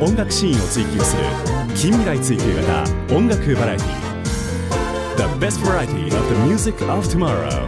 [0.01, 1.23] 音楽シーンを追求する
[1.75, 2.85] 近未来追求型
[3.17, 7.67] 音楽バラエティ The best variety of the music of tomorrow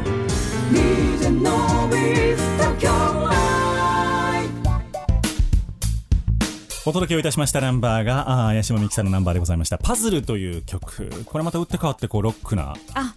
[6.87, 9.77] お届けをいたしましたナンバーが、あー八島美紀さんのナンバーでございました。
[9.79, 11.11] パズルという曲。
[11.27, 13.15] これまた打って変わって、こう、ロックなあ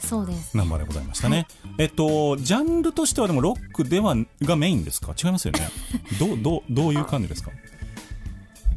[0.00, 1.46] そうですナンバーでございましたね。
[1.78, 5.14] えっと、ジャンルとしてはでもロックでは、がメインですか？
[5.16, 5.60] 違いますよね。
[6.18, 7.52] どう、どう、どういう感じですか？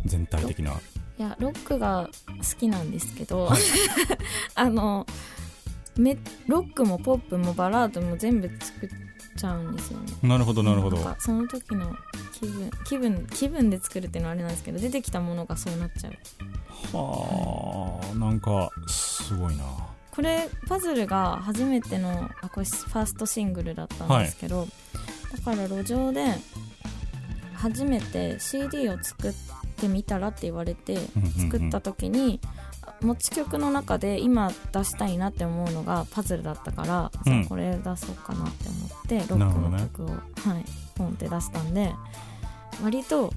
[0.06, 0.72] 全体的な。
[1.18, 3.50] いやロックが好きなんですけど、
[4.56, 5.06] あの
[5.98, 8.90] めロックもポップもバラードも全部作っ
[9.38, 10.98] ちゃうんですよねなるほど、なるほど。
[11.20, 11.94] その時の
[12.34, 16.14] 気分気分気分で作るっていうのはあれなんですけど出てきたものがそうなっちゃう
[16.98, 19.64] はあ、なんか、すごいな。
[20.12, 24.68] これパズルが初めてのあこれファーストシングルだったんですけど、
[25.32, 26.36] だから路上で
[27.54, 29.34] 初めて CD を作っ
[29.80, 31.32] てみたらって言われてうんうんうん。
[31.32, 32.40] 作った時に
[33.02, 40.14] 持ち曲の中で今出したいなって思うのがパズルだったから、じゃあこれ出そうかなって思ってロックの曲を、は
[40.60, 40.66] い、
[40.96, 41.94] ポンって出したんで
[42.84, 43.34] 割と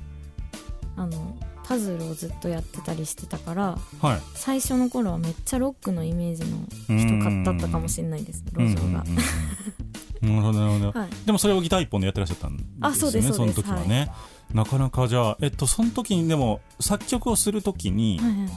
[0.97, 4.21] あのパズルをずっとやってたりしてたからはい。
[4.35, 6.67] 最初の頃はめっちゃロックのイメージの
[6.99, 9.92] 人だったかもしれないです路上が、うんうんうんうん
[10.23, 10.99] なるほど、なるほど。
[10.99, 12.79] はいでもそれをギター一本でやってらっしゃったんですよね。
[12.81, 14.11] あそうですその時はね。
[14.55, 18.49] なかなかじゃあ、えっと、その時にでも、作曲をする時にはいはい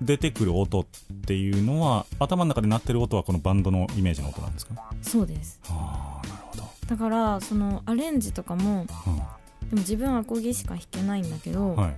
[0.00, 0.84] 出てくる音っ
[1.26, 4.74] ていうのは、頭の中で鳴ってる音はこのバンドのイメージの音なんですか？
[5.00, 6.64] そうですああ、なるほど。
[6.88, 8.86] だからそのアレンジとかも
[9.70, 11.96] でも自分はアコギしか弾けないんだけど、うんはい。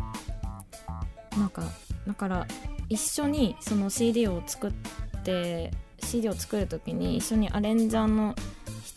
[1.38, 1.62] なんか
[2.06, 2.46] だから
[2.90, 4.72] 一緒にその CD を作っ
[5.24, 8.34] て CD を作る時に一緒にアレンジャーの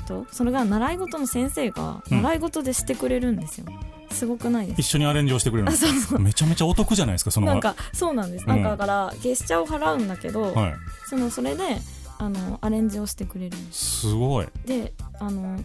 [0.07, 2.21] 人それが習い事の先生がうん。
[2.23, 3.65] 習い事でしてくれるんですよ、
[4.11, 6.19] すごくないです一緒にアレンジをしてくれるんあですそうそう。
[6.19, 7.47] めちゃめちゃお得じゃないですか、その。
[7.47, 8.49] なんかそうなんです、うん。
[8.49, 10.73] なんかだから月謝を払うんだけど、はい。
[11.09, 11.63] そのそれで
[12.19, 13.57] あのアレンジをしてくれる。
[13.71, 14.47] すすごい。
[14.65, 15.59] であの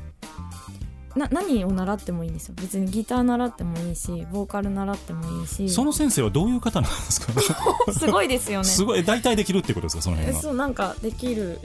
[1.14, 2.54] な何を習ってもいいんですよ。
[2.58, 5.68] 別にギター習ってもいいしボーカル習ってもいいし。
[5.68, 7.32] その先生はどういう方なんですか？
[7.92, 8.64] すごいですよね。
[8.64, 10.42] すごい、大体できるってことですか、そのえ辺は？
[10.42, 11.58] そうなんかできる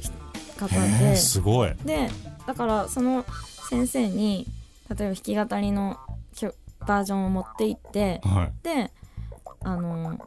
[0.58, 1.16] 方で。
[1.16, 1.72] すごい。
[1.86, 2.10] で
[2.48, 3.26] だからその
[3.70, 4.48] 先生に
[4.90, 5.98] 例えば弾き語りの
[6.88, 8.54] バージョンを持って行ってはい。
[8.64, 8.92] で
[9.64, 10.18] あの、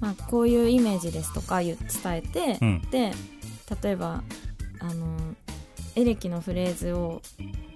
[0.00, 2.82] まあ、こういうイメージですとか伝えて、うん。
[2.90, 3.12] で
[3.82, 4.22] 例えば
[4.80, 5.16] あの
[5.96, 7.22] エレキのフレーズを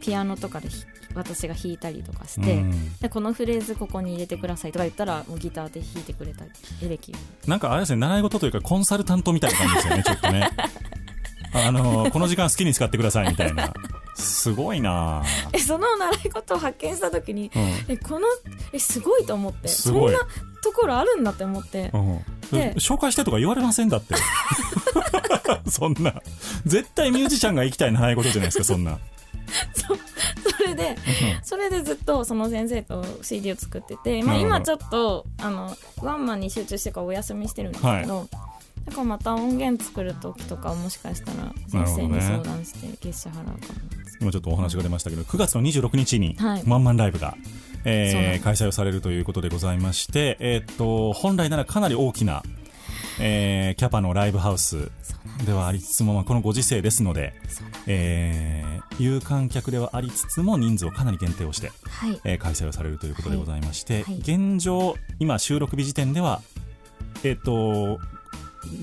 [0.00, 6.50] ピアノとかでひ私が弾いたりとかして、うんでこのフレーズここに入れてくださいとか言ったらもうギターで弾いてくれたり
[6.82, 7.14] エレキ
[7.46, 10.50] なんかあれですね、習い事というかコンサルタントみたいな感じですよね、ちょっとね。
[11.52, 13.72] あの、この時間好きに使ってくださいみたいな。
[14.14, 17.62] すごいなぁえその習い事を発見した時にうん。
[17.86, 18.26] えこの
[18.72, 20.18] えすごいと思ってそんな
[20.60, 22.18] ところあるんだって思ってうん
[22.50, 24.16] で紹介してとか言われませんだって。
[25.70, 26.14] そんな。
[26.66, 28.98] 絶対ミュージシャンが行きたい習い事じゃないですか、そんな。
[30.58, 30.96] それで
[31.42, 38.28] それでずっとその先生と CD を作ってて、まあ、今ちょっとあのワンマンに集中してからお休みしてるんですけど、
[38.88, 46.62] だからまた音源作る時とかもしかしたら先生に相談して月謝払うかもなんですけ今ちょっとお話が出ましたけど、9月の26日にはい。
[46.66, 47.36] ワンマンライブが、
[47.84, 52.42] えー開催をされるということでございまして、えーっと、本来ならかなり大きな、
[53.20, 54.90] えーキャパのライブハウス
[55.44, 57.34] ではありつつも、まあ、このご時世ですので、
[57.86, 62.20] えー有観客ではありつつも人数をかなり限定をして、どはい。
[62.24, 64.16] えー開催をされるということでございまして、はい。
[64.18, 66.40] 現状、今収録日時点では、
[67.22, 68.00] えーっと、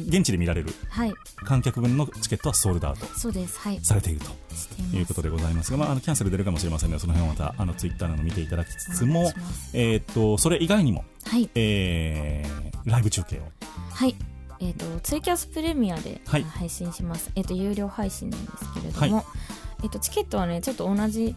[0.08, 1.14] 現地で見られるはい。
[1.38, 3.06] 観客分のチケットはソールドアウト
[3.82, 9.32] されているということでございますが、まあ、あのキャンセル出るかもしれませんのでその辺はまたあのツイッターなど見ていただきつつも
[9.74, 11.50] えー、とそれ以外にも、はい。
[11.56, 13.42] えーライブ中継を。
[13.92, 14.16] はい。
[14.60, 16.44] えっ、とツイキャスプレミアではい。
[16.44, 19.26] 配信します、えっ、と有料配信なんですけれども、
[19.84, 21.36] えっ、とチケットはねちょっと同じ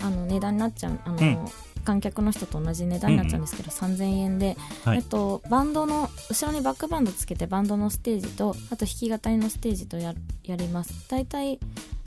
[0.00, 1.46] あの値段になっちゃうあの、うん
[1.90, 4.98] 観客の人と同じ値段になっちゃうんですけど、3000円で、はい。
[4.98, 11.08] えっと、バンドの後ろにバックバンドつけてバンドのステージとあと弾き語りのステージとややります。
[11.08, 11.58] 大体、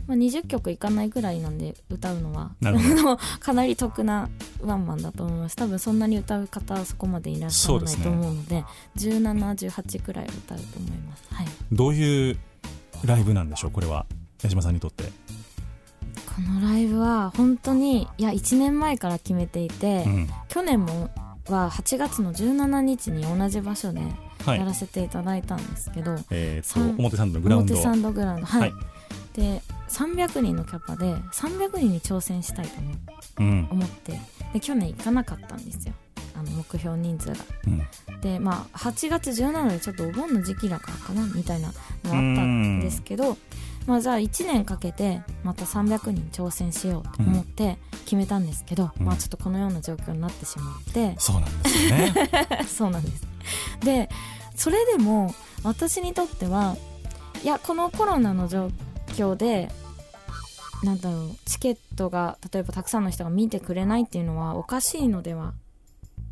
[0.08, 2.52] まあ、20曲いかないぐらいなんで歌うのは。
[2.62, 3.18] なるほど。
[3.42, 4.30] かなり得な
[4.62, 5.58] ワンマンだと思います。
[5.58, 8.64] 多分そんなに歌う方はそこまでいらっしゃらないと思うので
[8.96, 11.24] 1718くらい歌うと思います。
[11.30, 11.48] はい。
[11.74, 12.38] どういう
[13.04, 14.06] ライブなんでしょうこれは。
[14.42, 15.12] 矢島さんにとって、
[16.36, 20.28] このライブは本当にいや1年前から決めていて、うん。
[20.50, 21.10] 去年も
[21.48, 24.02] は8月の17日に同じ場所で
[24.46, 24.60] はい。
[24.60, 27.74] やらせていただいたんですけど、えー、と三表参道のグラウンド。
[27.74, 28.46] 表参道グラウンド。
[28.46, 28.74] はい、はい。
[29.34, 32.94] で300人のキャパで300人に挑戦したいと思
[33.40, 33.44] う。
[33.44, 33.68] ん。
[33.72, 34.20] 思って。
[34.54, 35.94] で去年行かなかったんですよ。
[36.36, 37.36] あの目標人数が。
[37.68, 38.22] うん。
[38.22, 43.38] でまあ8月17でちょっとお盆の時期だからかなみたいなのがあったんですけど
[43.86, 49.06] まあじゃあ1年かけてまた300人挑戦しようと思って決めたんですけど、うん。
[49.06, 52.14] まあちょっとこのような状況になってしまって、そうなんですよね。
[52.68, 53.28] そうなんです。
[53.84, 54.10] で
[54.56, 56.78] それでも私にとっては
[57.44, 58.72] いやこのコロナの状
[59.08, 59.70] 況で
[60.84, 65.54] なんだろうチケットが例えばたくさんの人が見てくれないっていうのはおかしいのでは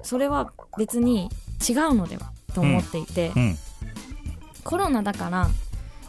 [0.03, 1.29] それは別に
[1.67, 3.57] 違うのではと思っていて、うん。
[4.63, 5.49] コロナだから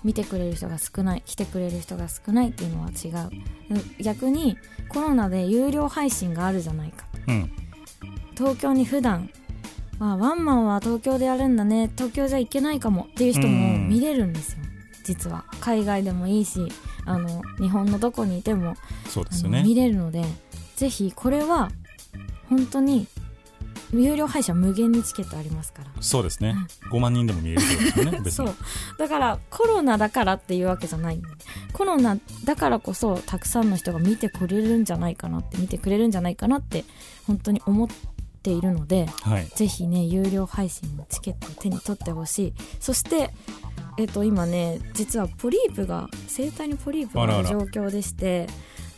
[0.05, 3.31] 見てくれる人が少ない来てくれる人が少ないっていうのは違う。
[4.03, 4.57] 逆に
[4.89, 7.07] コロナで有料配信があるじゃないか。
[7.29, 7.53] うん。
[8.37, 9.31] 東京に普段
[10.01, 13.89] あワンマンは東京でやるんだね東京じゃ行けないかもっていう人もうん。
[13.89, 14.59] 見れるんですよ。
[15.05, 15.45] 実は。
[15.61, 16.61] 海外でもいいし
[17.05, 18.75] あの日本のどこにいても
[19.09, 19.63] そうですよね。
[19.63, 20.25] 見れるので
[20.77, 21.71] ぜひこれは
[22.49, 23.07] 本当に
[23.93, 25.90] 有料配信は無限にチケットありますから。
[26.01, 26.55] そうですね。
[26.90, 28.20] 5万人でも見えるですよね。
[28.24, 28.47] 別そう。
[28.49, 28.55] に
[28.99, 31.20] だからコロナだからっていうわけじゃない
[31.72, 36.84] コロナだからこそたくさんの人が見てくれるんじゃないかなって見てくれるんじゃないかなって
[37.26, 37.88] 本当に思っ
[38.43, 39.47] ているのではい。
[39.55, 42.53] ぜひね有料配信のチケットを手に取ってほしい。
[42.80, 43.30] そして
[43.99, 47.59] えっと今ね実はポリープが声帯にポリープがあるあらあら。
[47.59, 48.49] 状況でして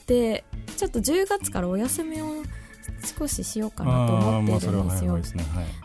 [0.07, 0.45] で
[0.77, 2.43] ちょっと10月からお休みを
[3.05, 5.19] 少ししようかなと思っているんですよ。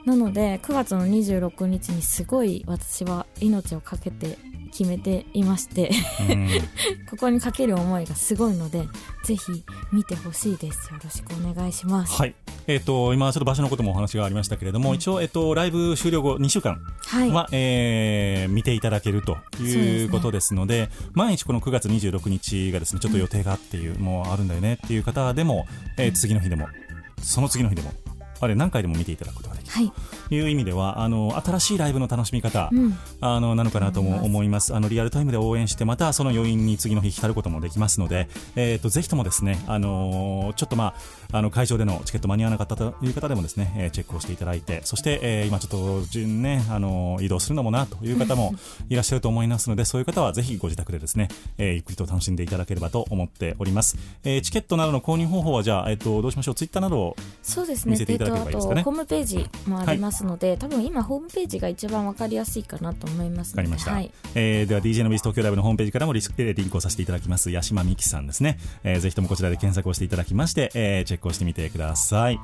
[0.06, 4.38] なので9月の26日にすごい私は命をかけて
[4.72, 5.92] 決めていまして
[6.30, 6.48] うん。
[7.10, 8.88] ここにかける思いがすごいので
[9.24, 10.92] ぜひ見てほしいです。
[10.92, 12.14] よろしくお願いします。
[12.14, 12.36] はい。
[12.68, 25.66] えっ、と今ちょっと場所のこともお話がありましたけれども、一応えっ、とライブ終了後2週間はい、は、えー見ていただけるということですので毎日この9月26日がですねちょっと予定がっていう、もうあるんだよねっていう方でも、
[25.98, 26.68] えー次の日でも
[27.22, 27.92] その次の日でも。
[28.42, 29.92] あれ何回でも見ていただくことができるはい。
[30.30, 32.98] という意味ではあの新しいライブの楽しみ方、うん。
[33.22, 34.76] あのなのかなとも思います。
[34.76, 40.94] あのリアルタイムで応援してまたその余韻に次の日浸ることもできますので、えー、とぜひともですね、あのーちょっとま
[41.32, 48.56] ああの会場でのチケット間に合わなかったという方でもですね、えーチェックをしていただいてそして、えー今ちょっと順ね、あのー移動するのもなという方も
[48.90, 56.56] いらっしゃると思いますのでそういう方はぜひご自宅でですね、えーゆっくりと楽しんでいただければと思っております、えーチケットなどの購入方法はじゃあ、えー、とどうしましょう？
[56.56, 57.16] ツイッターなどを
[57.86, 58.82] 見せていただければいいですかね。
[58.82, 63.62] ホームページもありますので、多分今ホームページが一番わかりやすいかなと思いますので。
[63.62, 67.52] わかりました、はい、えーでは DJ のビーズ東京ライブのホームページからもリスえーリンクをさせていただきます。
[67.52, 72.40] 八島美希さんですね、えーぜひともこちらで検索をしていただきまして、えーチェックをしてみてください。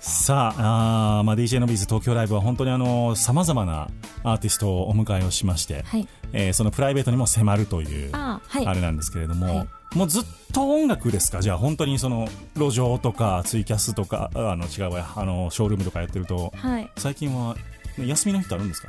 [0.00, 3.88] さああー、まあ、DJ のビーズ東京ライブは本当にあのさまざまな
[4.22, 8.66] アーティストをお迎えをしまして、はい、えーそのプライベートにも迫るというあーはい。
[8.66, 11.40] あれなんですけれども、はいもうずっと音楽ですか？
[11.40, 12.26] じゃあ本当にその
[12.56, 16.90] 路上とかツイキャスとかあの違うわあのショールームとかやってるとはい。
[16.96, 17.54] 最近は
[17.98, 18.88] ね休みの日ってあるんですか？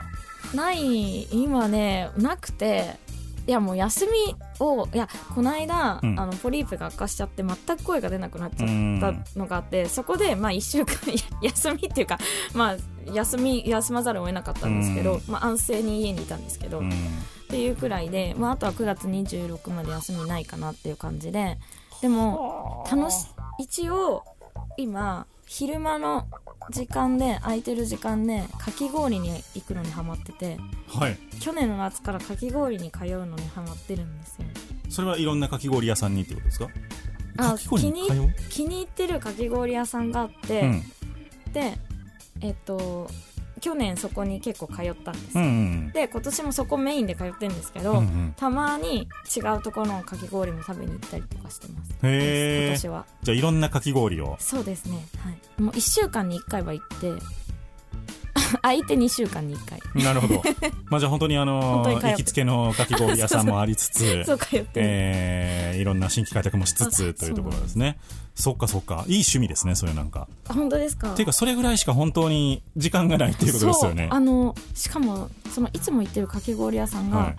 [0.56, 2.96] ない今ねなくて
[3.48, 6.20] いやもう休みをいやこの間、うん。
[6.20, 8.68] あのポリープが悪化しちゃって全く声が出なくなっちゃっ
[9.00, 10.96] たのがあってそこでまあ1週間
[11.42, 12.18] 休みっていうか
[12.54, 15.22] まあ休み休まざるを得なかったんですけど、うん。
[15.28, 16.90] まあ、安静に家にいたんですけど、うん。
[16.90, 16.92] っ
[17.48, 21.60] ていうくらいで、まあ、あとは9月26まで休みないかなっていう感じで
[22.02, 23.28] でも楽し
[23.60, 24.24] 一応
[24.78, 25.28] 今
[25.58, 26.28] 昼間の
[26.70, 30.58] 時間で空いてる時間でかき氷に行くのにハマってて
[30.90, 31.18] はい。
[31.40, 34.46] 去年の夏からかき氷に通うのにハマってるんですよ。
[34.90, 36.68] それはいろんなかき氷屋さんにってことですか？
[37.38, 38.10] あ気に
[38.50, 40.84] 気に入ってるかき氷屋さんがあって、うん。
[41.54, 41.78] で
[42.42, 43.10] えっと
[43.62, 48.34] 去年そこに結構通ったんです、うんうんで今年もそこメインで通ってるんですけど、うんうん。
[48.36, 51.92] たまに違うところのかき氷も食べに行ったりとかしてます。
[51.92, 53.06] へえ今年は。
[53.24, 54.36] じゃあいろんなかき氷を。
[54.40, 55.06] そうですね。
[55.20, 55.62] はい。
[55.62, 57.14] もう1週間に1回は行って
[58.62, 59.66] 相手2週間に1
[59.96, 60.04] 回。
[60.04, 60.44] なるほど。
[60.90, 64.58] まあじゃあ本当にあの 行きつけのかき氷屋さんもありつつ そう通って。
[64.60, 67.98] る、えーいろんな新規開拓もしつつあというところですね。
[68.34, 69.06] そっかそっか。
[69.08, 70.28] いい趣味ですねそれなんか。
[70.48, 71.14] あ本当ですか？
[71.14, 74.08] っていうかそれぐらいしか本当に時間がないっていうことですよね。
[74.12, 77.36] あのしかもそのいつも行ってるかき氷屋さんが、はい。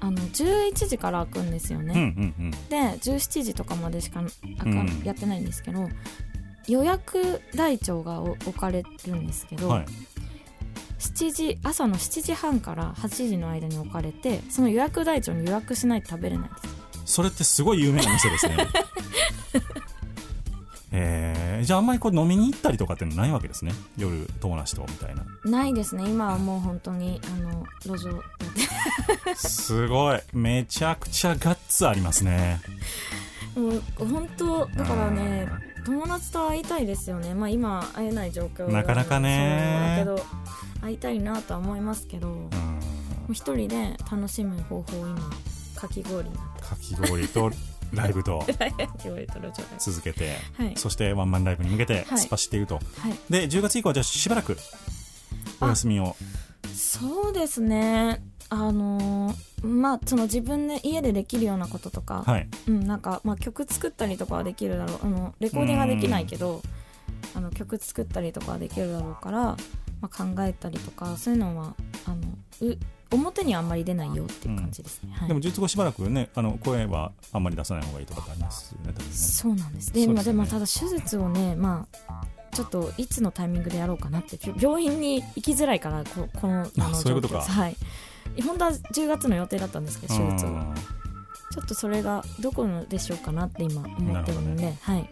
[0.00, 2.50] あの11時から開くんですよね、うんうんうん。
[2.50, 2.58] で
[3.00, 5.02] 17時とかまでしか開か、うん。
[5.04, 5.88] やってないんですけど
[6.66, 9.86] 予約台帳がお置かれるんですけど、はい
[11.02, 16.68] 7時朝の7時半から8時の間に置かれてその予約台帳に予約しないと食べれないで
[17.04, 17.14] す。
[17.16, 18.56] それってすごい有名な店ですね。
[20.94, 23.72] えー、じゃああんまりこう飲みに行ったりとかってのないわけですね？
[23.96, 25.24] 夜友達とみたいな。
[25.44, 26.04] ないですね。
[26.06, 28.22] 今はもう本当にあの路上
[29.34, 30.20] すごい。
[30.32, 32.60] めちゃくちゃガッツありますね
[33.56, 35.48] もう本当だからね
[35.84, 37.34] 友達と会いたいですよね。
[37.34, 39.96] まあ今会えない状況なかなかね。
[39.96, 40.24] だけど
[40.80, 42.48] 会いたいなとは思いますけど
[43.30, 45.30] 一人で楽しむ方法を今
[45.76, 47.50] かき氷になっかき氷と
[47.92, 48.44] ライブと
[49.78, 50.72] 続けて、はい。
[50.76, 52.04] そしてワンマンライブに向けてはい。
[52.04, 52.82] 突っ走っていると、はい。
[53.28, 54.56] で10月以降はじゃあしばらく
[55.60, 56.16] お休みを。
[56.74, 58.22] そうですね
[58.52, 62.48] あのーまあその自分で家でできるようなこととか、はい。
[62.68, 66.60] うん、なんか、まあ、曲作ったりとかはできるだろうあのレコーディングはできないけど
[67.34, 69.56] あの曲作ったりとかはできるだろうから、ま
[70.02, 71.74] あ、考えたりとかそういうのは
[72.06, 72.16] あの
[72.68, 72.78] う
[73.12, 75.28] 表にはあんまり出ないよっていう感じですね、はい。
[75.28, 78.94] でも術後しばらくねあの声はあんまり出さない方がいいとかってありますよねね。
[79.12, 79.92] そうなんです。
[79.92, 80.14] でね。
[80.14, 87.42] まあでもただ手術をねまあちょっといつのタイミングでやろうかなってび病院に行きづらいからここのあのそういうことか。
[87.42, 87.76] はい
[88.40, 90.46] 本当は10月の予定だったんですけど手術
[91.52, 95.10] ちょっとそれがどこのでしょうかなって今思ってるので、はい、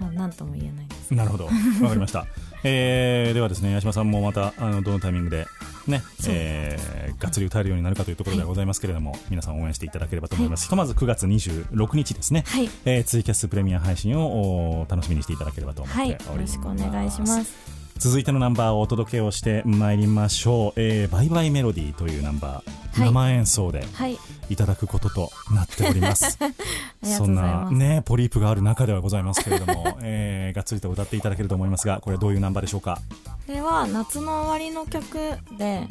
[0.00, 1.14] まあ、なんとも言えないです。
[1.14, 1.44] なるほど。
[1.44, 2.26] わかりました、
[2.64, 5.46] えー、ではですね八島さんもまたあのどのタイミングで
[5.86, 17.54] ね、えー、がっつり歌えるようになるかというところではございますけれども、皆さん応援していただければと思います、ひとまず9月26日ですね、はい、えー、ツイキャスプレミア配信をお楽しみにしていただければと思っておはい、りよます、ろしくお願いします。
[17.98, 24.18] 続いてのナンバーをお届けをしてまいりましょう、えー、バイバイメロディーというナンバー、はい生演奏ではい、
[24.48, 26.36] いただくこととなっております
[27.02, 27.74] そなうんございます。
[27.74, 33.00] ねポリープがある中ではございますけれども、 えー、がっつりと歌っていただけると思いますがこれどういうナンバーでしょうか？
[33.46, 35.86] これは夏の終わりの曲で、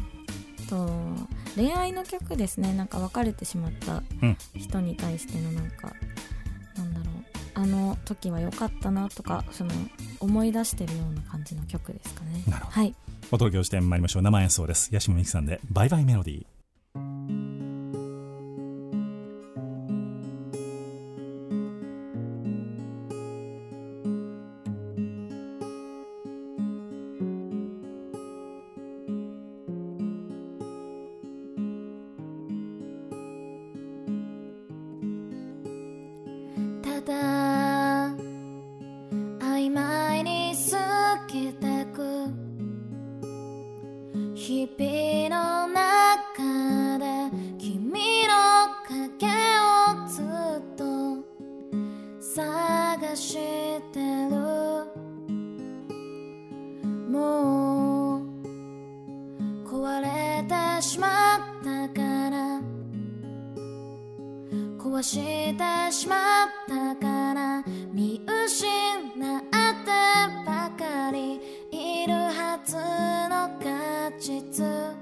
[0.69, 0.89] と
[1.55, 2.73] 恋愛の曲ですね。
[2.73, 5.93] なんか別れてしまったうん人に対してのなんか、
[6.75, 7.06] なんだろう。
[7.57, 9.71] あの時は良かったなとかその
[10.19, 12.43] 思い出してるような感じの曲ですかね。
[12.47, 12.95] なるほどはい。
[13.31, 16.45] お届けをしてまいりましょう生演奏です八島美紀さんでバイバイメロディー
[65.57, 69.41] てしまったから見失っ
[69.83, 69.91] て
[70.45, 71.41] ばかり
[71.71, 72.75] いるはず
[73.29, 74.96] の果実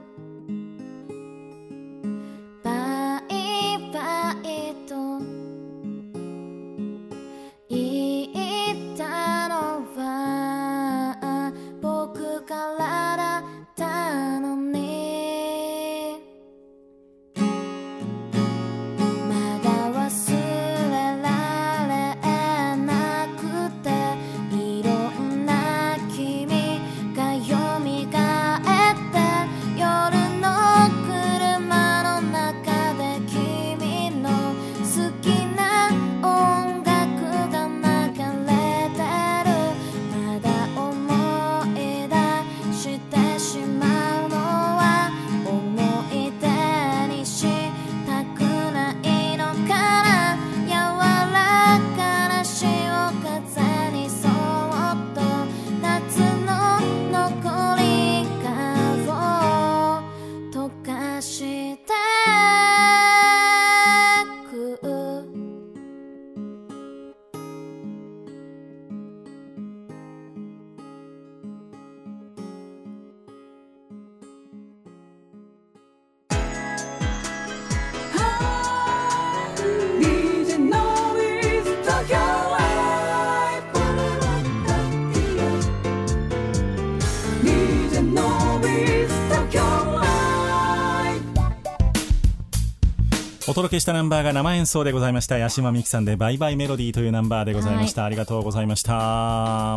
[93.55, 95.39] 届けしたナンバーが生演奏でございました。
[95.39, 98.91] 八島美紀さんで「バイバイメロディー」というナンバーでございました、ありがとうございました。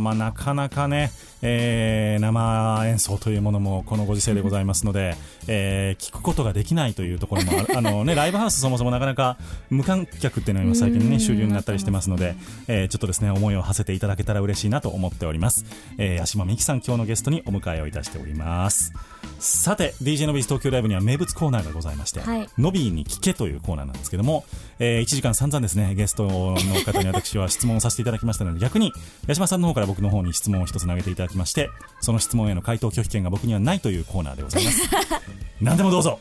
[0.01, 1.13] まあなかなかね、
[1.43, 5.15] えー生演奏というものもこのご時世でございますので、
[5.47, 7.67] えー聞くことができないというところもある。
[7.79, 9.37] あのねライブハウスそもそもなかなか
[9.71, 12.35] 無観客っていうのが今最近ね主流になったりしてますので、
[12.67, 15.65] えーちょっとですね思いを馳せていただけたら嬉しいなと思っております、
[15.99, 18.93] えー、八島美紀さん今日のゲストにお迎えをいたしております。
[19.39, 22.49] さて DJ のビーズ東京ライブには名物コーナーがございまして、はい。
[22.59, 24.45] ノビーに聞けというコーナーなんですけども、
[24.81, 28.93] え1時間散々ですねゲストの方に私は質問をさせていただきましたので逆に
[29.27, 31.71] 八島さんの方から僕の方に質問を一つ投げていただきまして
[32.01, 34.83] その質問への回答拒否権が僕にはないというコーナーでございます。
[35.61, 36.21] 何でもどうぞ。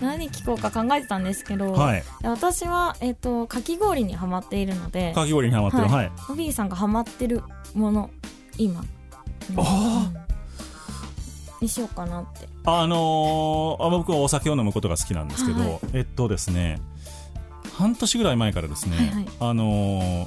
[0.00, 2.02] 何聞こうか考えてたんですけど、はい。
[2.22, 5.82] 私は、えっとかき氷にハマっているのでかき氷にハマってる。
[5.84, 6.12] はい、はい。
[6.28, 7.42] ノビーさんがハマってる
[7.74, 8.10] もの
[8.56, 8.82] 今。
[9.56, 10.10] あ
[11.60, 12.48] にしようかなって。
[12.64, 15.78] あのーあ僕はお酒を飲むことが好きなんですけど、はい。
[15.92, 16.80] えっとですね
[17.74, 19.28] 半年ぐらい前からですね、はいはい。
[19.40, 20.26] あの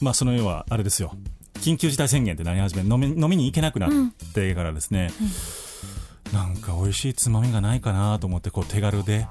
[0.00, 1.12] まあその要はあれですよ
[1.60, 3.90] 緊急事態宣言ってなり始め飲み飲みに行けなくなっ
[4.34, 5.10] てからですね、
[6.32, 9.26] なんか美味しいつまみがないかなと思ってこう手軽で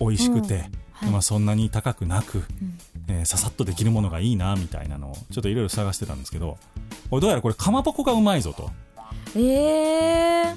[0.00, 0.60] 美味しくて、うん。
[0.92, 1.10] はい。
[1.10, 2.44] まあ、そんなに高くなく、
[3.08, 6.58] えーささっとできるものがいいなみたいなのをちょっといろいろ探してたんですけど
[7.10, 8.70] どうやらこれかまぼこがうまいぞと。
[9.34, 10.56] えー、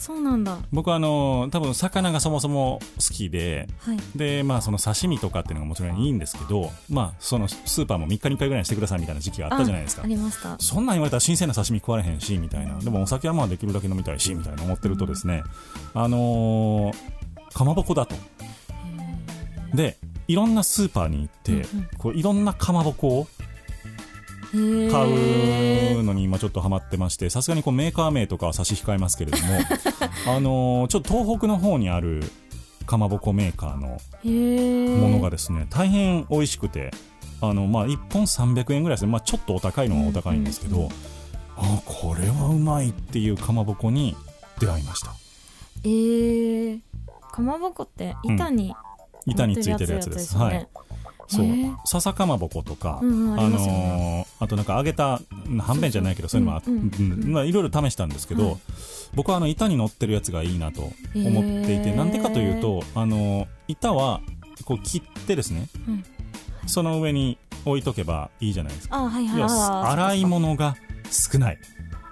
[0.00, 0.58] そうなんだ。
[0.72, 3.98] 僕はあのー多分魚がそもそも好きではい。
[4.16, 10.02] でまあその刺身とかっていうのがもちろんいいんですけどまあそのスーパーも3日に1回ぐらいにしてくださいみたいな時期があったじゃないですか。
[10.02, 10.56] ありました。
[10.58, 12.78] そんなん言われたら新鮮な刺身食われへんしみたいな。
[12.78, 15.42] でもお酒はまあできるだけ飲みたいしみたいな思ってるとですね。
[15.94, 16.94] あのー
[17.52, 18.14] かまぼこだと。
[19.74, 19.98] で
[20.28, 21.66] いろんなスーパーに行って、
[21.98, 23.26] こういろんなかまぼこを
[24.50, 29.44] 買うのに今ちょっとハマってましてさすがにこうメーカー名とかは差し控えますけれども
[30.26, 32.22] あのーちょっと東北の方にある
[32.86, 34.00] かまぼこメーカーの
[35.00, 36.90] ものがですね、大変美味しくて
[37.40, 40.88] あの、まあ、1本300円ぐらいですね、まあ、ちょっとお高いのはお高いんですけど、
[41.56, 44.16] あこれはうまいっていうかまぼこに
[44.58, 45.12] 出会いました。
[45.84, 46.80] えー、
[47.30, 48.74] かまぼこって板に、
[49.26, 50.54] 板についてるやつですよね。
[50.56, 50.68] はい
[51.30, 51.46] そう。
[51.84, 57.32] 笹かまぼことか、うんうんあのーあとなんか揚げたうんはんぺんじゃないけどそういうのもあうんうんうん。
[57.32, 58.56] まあいろいろ試したんですけど、はい。
[59.14, 60.82] 僕はあの板に乗ってるやつがいいなと
[61.14, 64.20] 思っていてなんでかというとあのー板は
[64.64, 66.04] こう切ってですね、うん。
[66.66, 68.96] その上に置いとけばいいじゃないですか。
[68.96, 69.92] あはいはい。
[69.92, 70.76] 洗い物が
[71.10, 71.58] 少ない。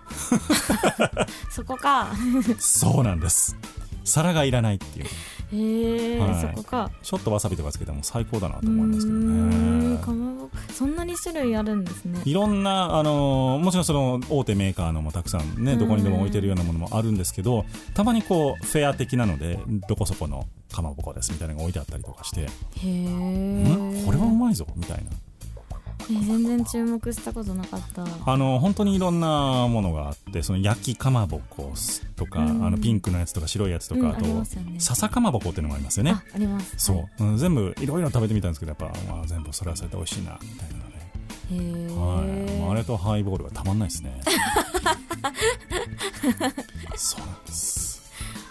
[1.51, 2.09] そこか。
[2.59, 3.57] そうなんです。
[4.05, 5.07] 皿がいらないっていう
[5.53, 6.41] へえ、はい。
[6.41, 6.91] そこか。
[7.03, 9.99] ちょっとわさびとかつけても最高だなとう思いますけどね。
[9.99, 10.51] かまぼこ。
[10.73, 12.21] そんなに種類あるんですね。
[12.25, 15.79] いろんな、あのーもちろんその大手メーカーのもたくさんね、うん。
[15.79, 22.47] どこにでも置いてるようなものもあるんですけど、たまにこう、フェア的なので、どこそこのかまぼこですみたいなのが置いてあったりとかして、へ
[22.85, 24.05] えん？
[24.05, 25.11] これはうまいぞみたいな。
[26.09, 28.05] 全然注目したことなかった。
[28.27, 31.73] あの本当にいろんなものがあってその焼きかまぼこ
[32.17, 32.67] とか、うん。
[32.67, 34.45] あのピンクのやつとか白いやつとか、うんあとね。
[34.79, 36.13] 笹かまぼこっていうのもありますよね。
[36.13, 36.75] ああります。
[36.79, 40.97] そう、うん全部いろいろ食べてみたんですけどやっぱ、まあ、全部それはそれで美味しいなみたいなので、
[41.51, 42.61] へえ、はい。
[42.61, 44.21] まあ、あれとハイボールはたまんないですね。
[46.97, 47.89] そうなんです。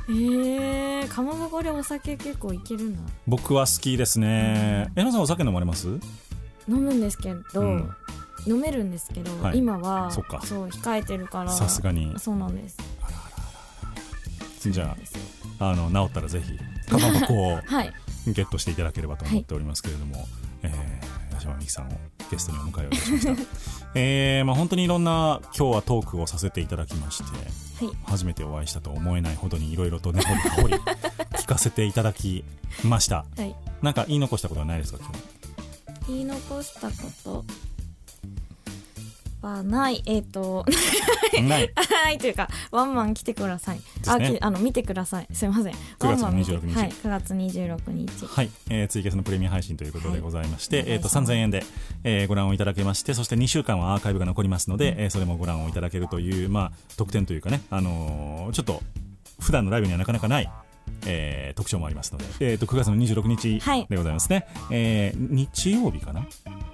[0.10, 3.02] へえかまぼこでお酒結構いけるんだ。
[3.28, 4.90] 僕は好きですね。
[4.96, 5.88] えなさんお酒飲まれます？
[6.68, 7.96] 飲むんですけど、うん。
[8.46, 9.58] 飲めるんですけど、はい。
[9.58, 10.42] 今はそっか。
[10.46, 12.14] そう控えてるからさすがに。
[12.18, 12.78] そうなんです。
[14.72, 15.22] じゃですよ。
[15.60, 16.58] ああの治ったらぜひ
[16.90, 17.94] かまぼこを はい。
[18.28, 20.28] ゲットしていただければと思っておりますけれども、
[20.62, 21.92] えー、八島美紀さんを
[22.30, 23.44] ゲストにお迎えをいたしました。
[23.96, 27.24] えー、まあ本当にいろんな今日はトークをさせていただきまして
[27.86, 27.96] はい。
[28.04, 30.74] 初めてお会いしたと思えないほどにいろいろと根掘り葉掘り
[31.38, 32.44] 聞かせていただき
[32.84, 33.26] ました。
[33.38, 33.56] はい。
[33.82, 35.37] なんか言い残したことはないですか今日？
[36.08, 36.94] 言い残したこ
[37.24, 37.46] と
[39.42, 40.02] はない。
[40.06, 40.66] えっ、と
[41.44, 41.72] ない。
[41.76, 44.16] はいというかワンマン来てください、すね。
[44.16, 45.28] あきあの見てください。
[45.32, 45.64] すいません。
[45.66, 46.76] 9月のワンマン見て26日。
[46.76, 48.26] はい9月26日。
[48.26, 51.32] はい、えーツイキャスのプレミア配信ということでございまして、はいえー、とお願いします。
[51.32, 51.66] 3000円で、
[52.04, 58.82] えーご覧をいただけましてそして2週間はアーカイブが残りますので、えーそれもご覧をいただけるという、まあ、特典というかね、あのーちょっと
[59.40, 60.50] 普段のライブにはなかなかない、
[61.08, 63.88] えー特徴もありますので、えー、と9月の26日はい。
[63.90, 66.26] でございますね、えー日曜日かな？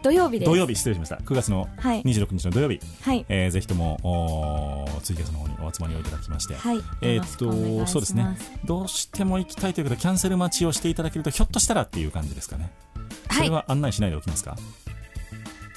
[0.01, 0.49] 土曜日です。
[0.51, 1.15] 土曜日失礼しました。
[1.15, 2.01] 9月のはい。
[2.03, 3.25] 26日の土曜日、はい。
[3.29, 6.77] えーぜひともツイキャスの方にお集まりをいただきまして、はい。
[7.01, 8.25] えーっとそうですね。
[8.65, 12.71] どうしても行きたいということでキャンセル待ちをしていただけるとひょっとしたらっていう感じですかね。
[13.31, 13.49] そはい。
[13.49, 15.02] れは案内しないでおきますか、い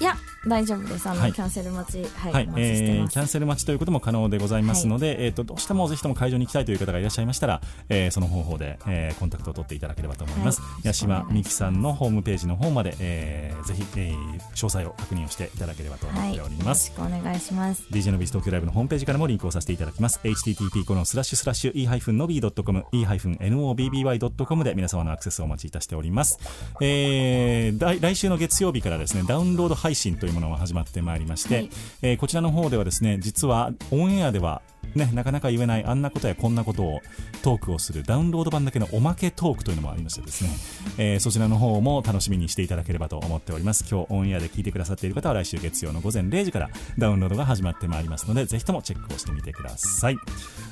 [0.05, 0.17] や
[0.47, 1.09] 大丈夫です。
[1.09, 1.33] あの、はい。
[1.33, 2.49] キャンセル待ちはい、はい。
[2.57, 10.89] えーキャンセル待ちということも可能でございますので、えー、とどうしてもぜひとも会場に行きたいという方がいらっしゃいましたら、えーその方法で、えーコンタクトを取っていただければと思います、はい。
[10.89, 17.85] 八島美希さんのホームページの方まで、えーぜひ、えー詳細を確認をしていただければと思はい、ってよろおります、しくお願いします。
[17.91, 20.21] DJ のビース東京ライブのホームページからもリンクをさせていただきます。
[20.23, 26.39] http このスラッシュスラッシュ e-nobby.com e-nobby.com で皆様のアクセスをお待ちいたしております、
[26.81, 31.71] えー来来週の月曜日からですねダウンロード配信というものが始まってまいりまして、はい。
[32.03, 34.63] えーこちらの方ではですね実はオンエアでは
[34.95, 37.01] ね、なかなか言えないあんなことやこんなことを
[37.43, 40.51] トークをするダウンロード版だけのおまけトークというのもありましてですね、
[40.99, 43.85] えーそちらの方も楽しみにしていただければと思っております。
[43.91, 50.17] 今日オンエアで聞いてくださっている方は来週月曜の午前0時からダウンロードが始まってまいりますのでぜひともチェックをしてみてください。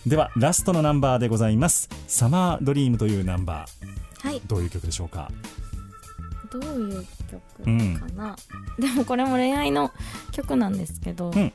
[0.06, 3.66] ではラストのナンバーでございます「サマードリームというナンバ
[4.22, 4.36] はい。
[4.36, 5.30] ーどういう曲でしょうか？
[6.58, 8.36] どういう曲かな、
[8.78, 9.90] でもこれも恋愛の
[10.32, 11.52] 曲なんですけど、ん。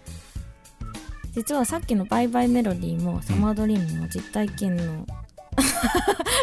[1.31, 5.05] 実はさっきの「バイバイメロディー」も「サマードリーム」も実体験の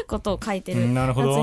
[0.06, 0.94] ことを書いてるやつに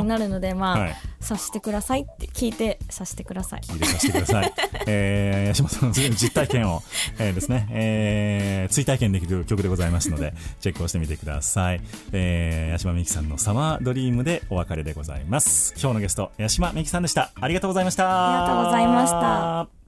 [0.08, 4.54] なるのでまあ、はい察してくださいって聞いて察してください聞いてさせてください。
[4.88, 6.84] えー、八島さんの実体験を、
[7.20, 11.82] えーですね、えー、追体験できる曲でございますので、チェックをしてみてください。
[12.12, 15.74] えー、八島美希さんのサマードリームでお別れでございます。
[15.80, 17.32] 今日のゲスト、八島美希さんでした。
[17.40, 18.44] ありがとうございました。
[18.44, 19.83] ありがとうございました。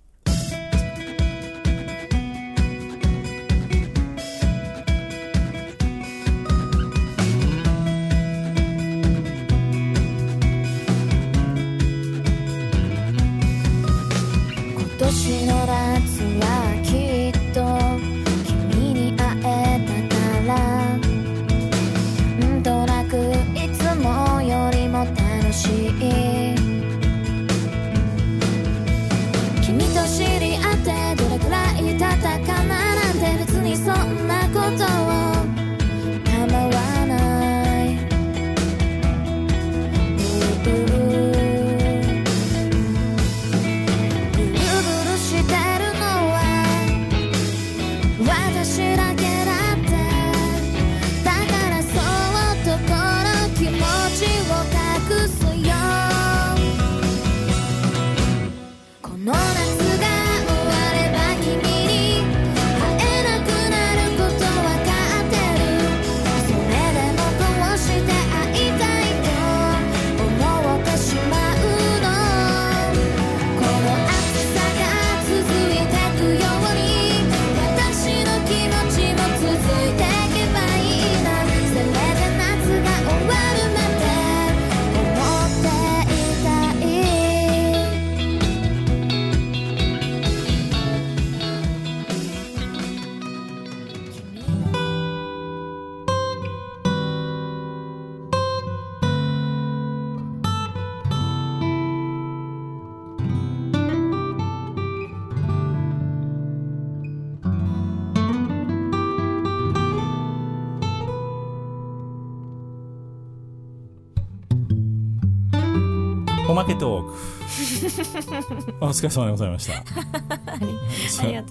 [116.78, 118.76] トーク。
[118.86, 119.84] お疲れ様でございました。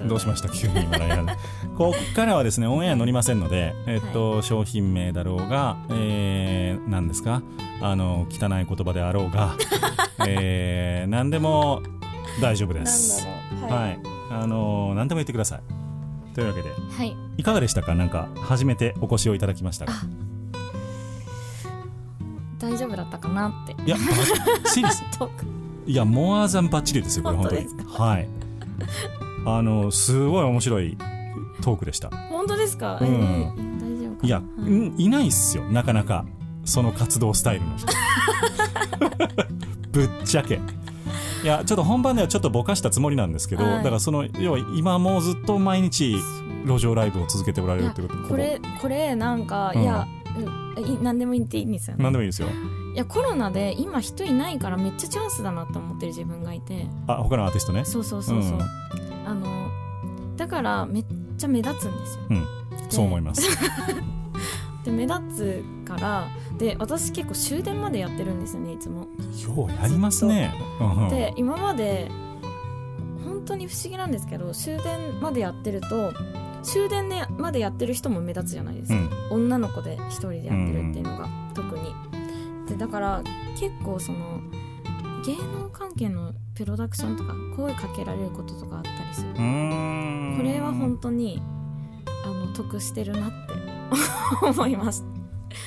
[0.05, 0.49] どうしました？
[0.49, 1.37] 急に笑いながら
[1.77, 7.43] ここからはですねオンエア乗りませんので、えっと商品名だろうが、えー、何ですか？
[7.81, 9.57] あの汚い言葉であろうが、
[10.27, 11.83] えー、何でも
[12.41, 13.27] 大丈夫です。
[13.53, 13.99] なんだろうはい、
[14.31, 15.61] あの何でも言ってください。
[16.35, 16.69] というわけで。
[16.71, 17.17] はい。
[17.37, 17.95] いかがでしたか？
[17.95, 19.93] なんか初めてお越しをいただきましたが
[22.59, 23.77] 大丈夫だったかなって。
[23.85, 25.03] いやバシリス。
[25.19, 25.47] トーク
[25.87, 27.67] いやモアザンバッチリですよこれ本当に。
[27.87, 28.29] はい。
[29.47, 30.97] あのすごい面白い
[31.63, 32.11] トークでした。
[32.31, 33.07] 本当ですか、うん。
[33.07, 36.25] えー大丈夫いや、はいうんいないっすよなかなか。
[36.65, 37.87] その活動スタイルの人。
[39.93, 40.61] ぶっちゃけ。
[41.43, 43.77] いやちょっと本番ではちょっとぼかしたつもりなんですけど、はい。
[43.79, 46.17] だからその要は今もうずっと毎日
[46.65, 49.83] 路上ライブを続けておられるってことこれこれなんか、うん。
[49.83, 50.07] いや
[50.37, 50.85] うん。
[50.85, 52.03] い何でも言っていいんですよね。
[52.03, 52.49] 何でもいいですよ。
[52.95, 56.87] いやコロナで今人いないからめっちゃチャンスだなと思ってる自分がいて。
[57.07, 57.85] あ他のアーティストね？
[57.85, 58.63] そうそうそうそう、うん。
[59.27, 59.71] あの
[60.37, 61.05] だからめっ
[61.37, 62.25] ちゃ目立つんですよ。
[62.31, 62.47] うん。
[62.91, 63.43] そう思います。
[64.85, 66.29] で目立つから
[66.59, 69.07] で私結構終電までやってるんですよねいつも。
[69.43, 70.55] ようやりますね。
[70.81, 71.09] うんうん。
[71.09, 72.11] で今まで
[73.25, 76.13] 本当に不思議なんですけど終電までやってると
[76.65, 78.95] 終電でまでやってる人も目立つじゃないですか、
[79.31, 79.45] うん。
[79.45, 81.95] 女の子で一人でやってるっていうのが、特に。
[82.69, 83.23] でだから
[83.59, 84.41] 結構その
[85.27, 89.33] 芸能関係のプロダクションとか声かけられることとかあったりする。
[89.35, 89.39] こ
[90.43, 91.43] れは本当に
[92.25, 93.55] あの得してるなって。
[94.43, 95.05] 思います。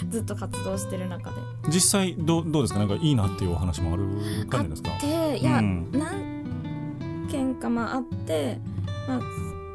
[0.10, 1.36] ずっと活動してる中で。
[1.70, 2.80] 実際どうどうですか？
[2.80, 4.06] なんかいいなっていうお話もある
[4.50, 4.90] 感じですか？
[5.00, 5.90] でいや、うん。
[5.94, 8.60] 何件かまああって、
[9.08, 9.22] まあ、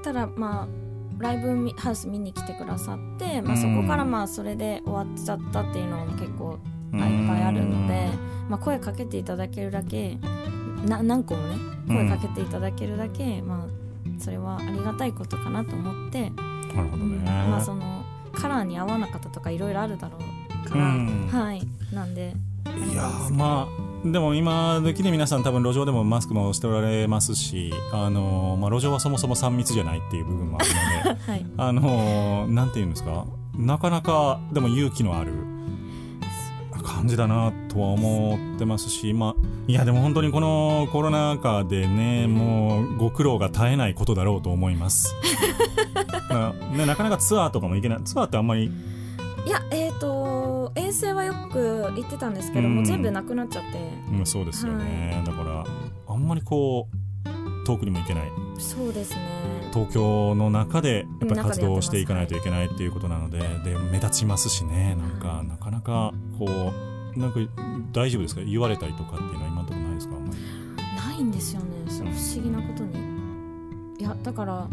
[0.02, 0.66] ただまあ
[1.22, 6.58] ライブみハウス見に来てくださって、まあ、うんそこからまあそれで終わっちゃったっていうのも結構
[6.92, 6.98] いっ
[7.28, 8.08] ぱいあるので、
[8.48, 10.18] まあ、声かけていただけるだけ
[10.84, 11.56] な何個もね
[11.86, 13.82] 声かけていただけるだけ、まあ
[14.18, 20.18] それはありがたいことかなと思って、なるほどね、まあそのカラーに合わなかったとかいろいろあるだろ
[20.66, 21.28] うから、うん。
[21.28, 21.62] はい。
[21.92, 22.34] なんで。
[22.66, 30.68] いやーまあでも今時で皆さん多分路上でもマスクもしておられますし、あのーまあ、路上はそもそも3密じゃないっていう部分もある
[31.08, 31.46] のではい。
[31.56, 33.26] あのーなんていうんですか？
[33.56, 35.32] なかなかでも勇気のある
[36.82, 45.14] 感じだなとは思ってますし、まあ、いやでも本当にこのコロナ禍でねもうご苦労が絶えないことだろうと思います。
[46.28, 47.98] な,、ね、なかなかツアーとかも行けない。
[48.04, 48.64] ツアーってあんまり？
[49.44, 50.41] いやえっ、と
[50.74, 52.84] 遠征はよく行ってたんですけども、うん。
[52.84, 53.78] 全部なくなっちゃって。
[54.12, 55.64] うん、そうですよね、だから
[56.06, 58.24] あんまりこう遠くにも行けない。
[58.58, 59.20] そうですね。
[59.72, 64.94] 東京の中でやっぱり活動をしていかないと中いけないっていうことなのでで目立ちますしね。
[64.96, 66.72] なんか、はいなかなかこ
[67.16, 67.40] うなんか
[67.92, 68.42] 大丈夫ですか？
[68.42, 70.14] 言われたりとかっていうのは今のところないですか？
[70.16, 71.66] ないんですよね。
[71.88, 72.98] 不思議なことに。
[74.00, 74.68] いやだから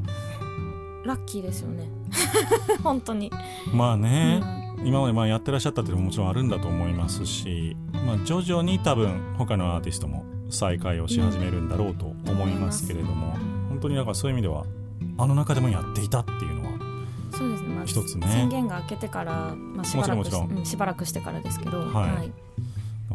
[1.06, 1.88] ラッキーですよね。
[2.84, 3.32] 本当に、
[3.72, 7.76] まあね、うん今までまあやってらっしゃったっていうのももちろんあるんだと思いますし、
[8.06, 13.36] まあ、徐々に多分他のアーティストも再開をし始めるんだろうと思いますけれども、
[13.70, 14.66] 本当にだからそういう意味では
[15.18, 16.80] あの中でもやっていたっていうのは
[17.32, 18.28] そうですね、まあ、一つね。
[18.28, 20.52] 宣言が明けてから、まあ、しばらくもちろん。
[20.52, 22.32] うんしばらくしてからですけどはい。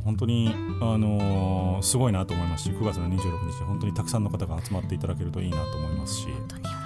[0.04, 6.28] 本当に、あのーすごいなと思いますし9月の26日本当にたくさんの方が集まっていただけるといいなと思いますし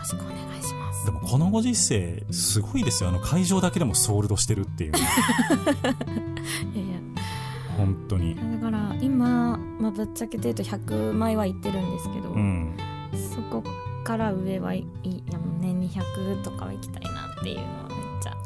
[0.09, 1.05] しくお願いします。
[1.07, 3.11] でもこのご時世すごいですよ。
[3.11, 4.93] あの会場だけでもソールドしてるっていう。
[4.97, 6.99] いやいや。
[7.77, 8.35] 本当に。
[8.35, 12.75] だから今、まあ、ぶっちゃけて言うと100枚はいってるんですけど、うん。
[13.35, 13.63] そこ
[14.05, 18.37] から上はいいいやもう年に100とかは行きたいなっていうのはめっちゃ。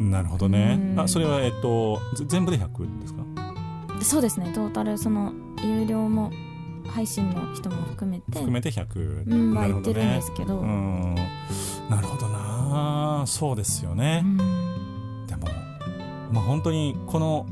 [0.00, 0.78] なるほどね。
[0.80, 1.00] うん。
[1.00, 3.22] あそれはえっとぜ全部で100ですか？
[4.00, 4.52] そうですね。
[4.54, 6.30] トータルその有料も
[6.88, 11.14] 配信の人も含めて含めて100、うんは言ってるんでねすけど、うん。
[11.88, 13.24] なるほどな。
[13.26, 15.26] そうですよね、うん。
[15.26, 15.46] でも
[16.32, 17.46] まあ本当にこの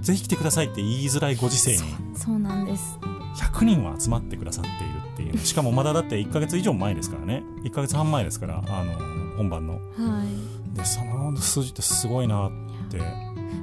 [0.00, 1.78] ぜひ来てくださいって言いづらいご時世に
[2.14, 2.98] そうなんです。
[3.36, 5.44] 100人は集まってくださっているっていう。
[5.44, 7.42] しかもまだだって1ヶ月以上前ですからね。
[7.64, 8.92] 1ヶ月半前ですからあの
[9.36, 9.74] 本番の。
[9.74, 9.80] は
[10.24, 10.76] い。
[10.76, 12.50] でその数字ってすごいなっ
[12.90, 12.98] て、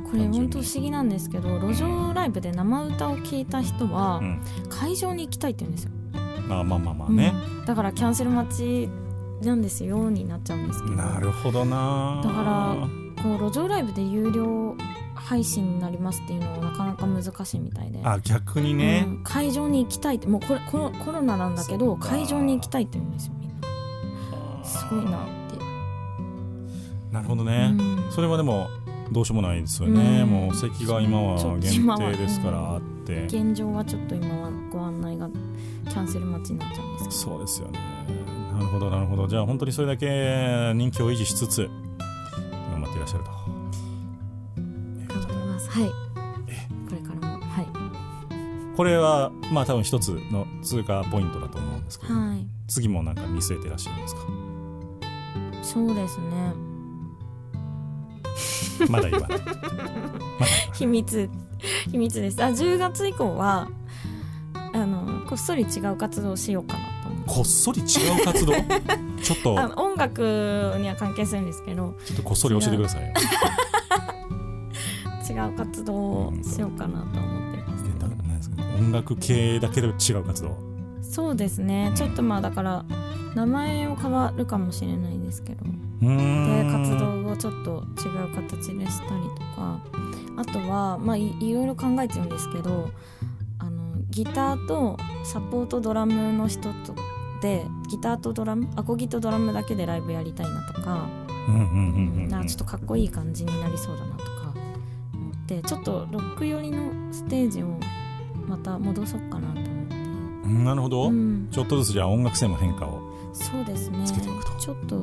[0.10, 5.92] これ本当不思議なんですけど路上ライブで生歌を聴いた人はうん、会場に行きたいって言うんですよ、
[6.50, 7.66] あまあまあまあね、うん。
[7.66, 8.90] だからキャンセル待ち
[9.44, 10.10] なんですよ。
[10.10, 12.22] になっちゃうんですけどなるほどな。
[12.24, 14.76] だからこう路上ライブで有料
[15.14, 19.06] 配信になりますっていうのはなかなか難しいみたいで、あ逆にね。
[19.08, 19.24] う、ん。
[19.24, 23.56] 会場に行きたいってもうこれコロコロナなんだけど会場に行きたいって言うんですよみんな。
[24.64, 25.58] すごいなって、
[27.12, 28.12] なるほどね、うん。
[28.12, 28.70] それはでも
[29.12, 30.30] どうしようもないですよね、うん。
[30.30, 35.30] もう席が今は限定ですからあって、現状はちょっと今はご案内が
[35.88, 37.12] キャンセル待ちになっちゃうんですけど。
[37.12, 37.80] そうですよね。
[38.54, 39.28] なるほどなるほど。
[39.28, 41.70] じゃあ本当にそれだけ人気を維持しつつ
[42.72, 43.30] 頑張っていらっしゃると。
[45.14, 45.70] 頑張ります。
[45.70, 45.90] はい。
[45.90, 45.94] こ
[46.92, 47.40] れからも。
[47.46, 47.68] はい。
[48.76, 52.48] これはまあ多分一つの通過ポイントだと思うんですけど、はい。
[52.68, 54.22] 次もなんか見据えていらっしゃるんですか？
[55.62, 56.54] そうですね
[58.92, 59.40] まだ言わない。
[60.74, 61.30] 秘密。
[61.92, 62.44] 秘密です。
[62.44, 63.68] あ10月以降は
[64.74, 67.30] あのこっそり違う活動をしようかなと思って。
[67.34, 68.54] こっそり違う活動？
[69.24, 69.60] ちょっと。
[69.60, 70.22] あの音楽
[70.80, 71.96] には関係するんですけど。
[72.06, 73.14] ちょっとこっそり教えてくださいよ。
[75.28, 77.86] 違う活動をしようかなと思ってます。
[77.88, 78.64] えだから何ですか？
[78.78, 80.56] 音楽系だけど違う活動？
[81.02, 81.92] そうですね。
[81.96, 82.86] ちょっとまあだから
[83.34, 85.66] 名前を変わるかもしれないですけど
[86.02, 89.80] で活動をちょっと違う形でしたりとか。
[90.38, 92.90] あとはまあいいろいろ考えてるんですけど
[93.60, 96.94] あのギターとサポートドラムの人と
[97.42, 101.08] でギターとドラムアコギとドラムだけでライブやりたいなとか、
[101.48, 101.72] うんうんうんう
[102.20, 102.28] んうん。
[102.28, 104.54] なんかちょっとかっこいい感じになりそうだなとか
[105.14, 107.80] 思ってちょっとロック寄りのステージを
[108.48, 113.00] また戻そうかなと思って、うんなるほど、うん、ちょっとずつじゃあ音楽性も変化を
[113.34, 114.06] そうですね。
[114.06, 114.52] つけていくと。
[114.60, 115.02] ちょっと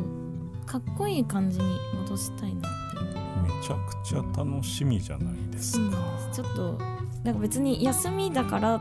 [0.72, 2.96] かっこいい感じに戻したいなって。
[2.96, 3.04] いう
[3.42, 6.78] めちゃくちゃ楽しみじゃないですか、なんちょっと
[7.22, 8.80] なんか別に休みだからっ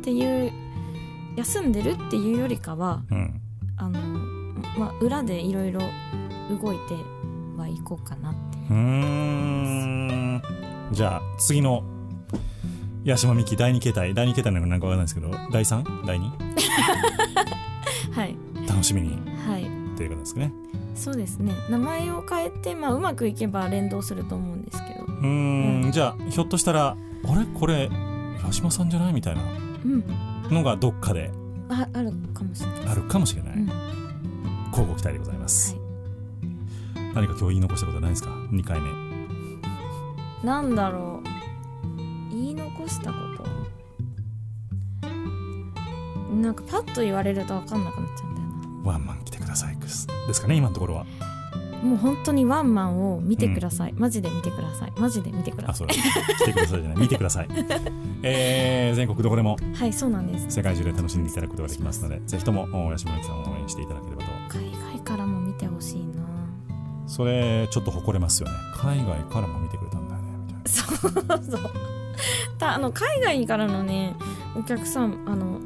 [0.00, 0.52] ていう
[1.34, 3.40] 休んでるっていうよりかはうん。
[3.76, 3.98] あの、
[4.78, 5.80] まあ、裏でいろいろ
[6.62, 6.94] 動いて
[7.58, 8.72] はいこうかなってう。
[8.72, 10.42] ーん。
[10.92, 11.82] じゃあ次の
[13.04, 16.06] 八島美希第2形態第2形態なのかなんかわかんないですけど第 3?
[16.06, 16.30] 第 2?
[18.14, 18.36] はい。
[18.68, 19.18] 楽しみに。
[19.48, 20.52] はいっていうことですね。
[20.94, 21.54] そうですね。
[21.70, 25.04] 名前を変えて、まあ、うまくいけば連動すると思うんですけど。
[25.06, 25.90] うーん。
[25.90, 26.96] じゃあひょっとしたらあ
[27.34, 27.46] れ？
[27.58, 27.88] これ
[28.42, 30.04] 八島さんじゃないみたいなうん。
[30.54, 31.32] のがどっかで
[31.70, 32.88] ああるかもしれない。
[32.88, 33.66] あるかもしれない、うん。
[34.68, 35.84] 交互期待でございます、はい。
[37.14, 38.90] 何か今日言い残したことはないですか？2回目。
[40.44, 41.28] なんだろう。
[42.30, 43.46] 言い残したこと。
[46.34, 48.46] なんかパッと言われると分かんなくなっちゃうんだよ
[48.84, 48.90] な。
[48.92, 49.24] ワンマン
[49.86, 51.06] ですですかね今のところは。
[51.82, 54.92] もう本当にワンマンを見てください、マジで見てください。
[54.96, 55.88] マジで見てくださあそう。
[55.88, 56.98] 来てくださいじゃない。
[56.98, 57.48] 見てください。
[58.22, 59.56] えー、全国どこでも。
[59.60, 60.46] いはいそうなんです。
[60.50, 64.28] 世界中で楽しんでいただくことができますのでぜひともお八島さんを応援していただければと。
[64.48, 66.24] 海外からも見てほしいな。
[67.06, 68.54] それちょっと誇れますよね。
[68.74, 70.68] 海外からも見てくれたんだよねみたいな。
[70.68, 71.70] そうそう。
[72.58, 74.16] たあの海外からのね
[74.58, 75.60] お客さんあの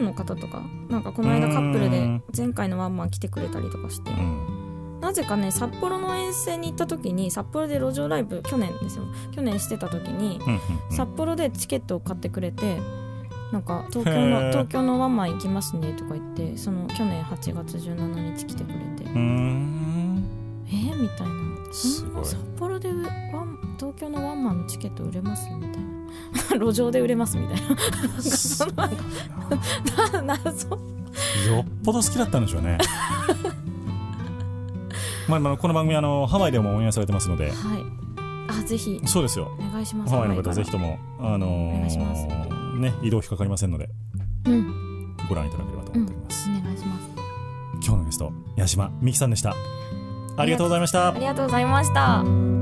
[0.00, 4.10] の方とかなんかこの間カップルでうん前回のワンマン来てくれたりとかして。
[4.10, 4.56] うん
[5.00, 9.04] なぜかね札幌の遠征に行った時に札幌で路上ライブ去年ですよ。
[9.32, 10.38] 去年してた時に
[10.90, 12.78] 札幌でチケットを買ってくれて
[13.50, 19.04] なんか東京の東京のワンマン行きますねとか言ってその去年8月17日来てくれて。
[19.04, 21.50] えー、みたいな。
[21.72, 25.79] 札幌でワン東京のワンマンのチケット売れますみたいな
[26.58, 27.56] 路上で売れますみたい
[30.22, 30.22] な。
[30.22, 30.76] な 謎よ
[31.62, 32.78] っぽど好きだったんでしょうね。
[35.28, 37.50] まあまあこの番組あのハワイでもオンエアされてますので。
[37.50, 37.54] はい。
[38.48, 39.00] あぜひ。
[39.04, 39.50] そうですよ。
[39.58, 40.10] お願いします。
[40.10, 42.26] ハワイの方ぜひともあのーお願いします。
[42.78, 43.88] ね移動費かかりませんので。
[44.46, 45.16] うん。
[45.28, 47.08] ご覧いただければと思っております、お願いします。
[47.74, 49.54] 今日のゲスト八島美希さんでした。
[50.36, 51.08] ありがとうございました。
[51.08, 52.59] ありがとうございました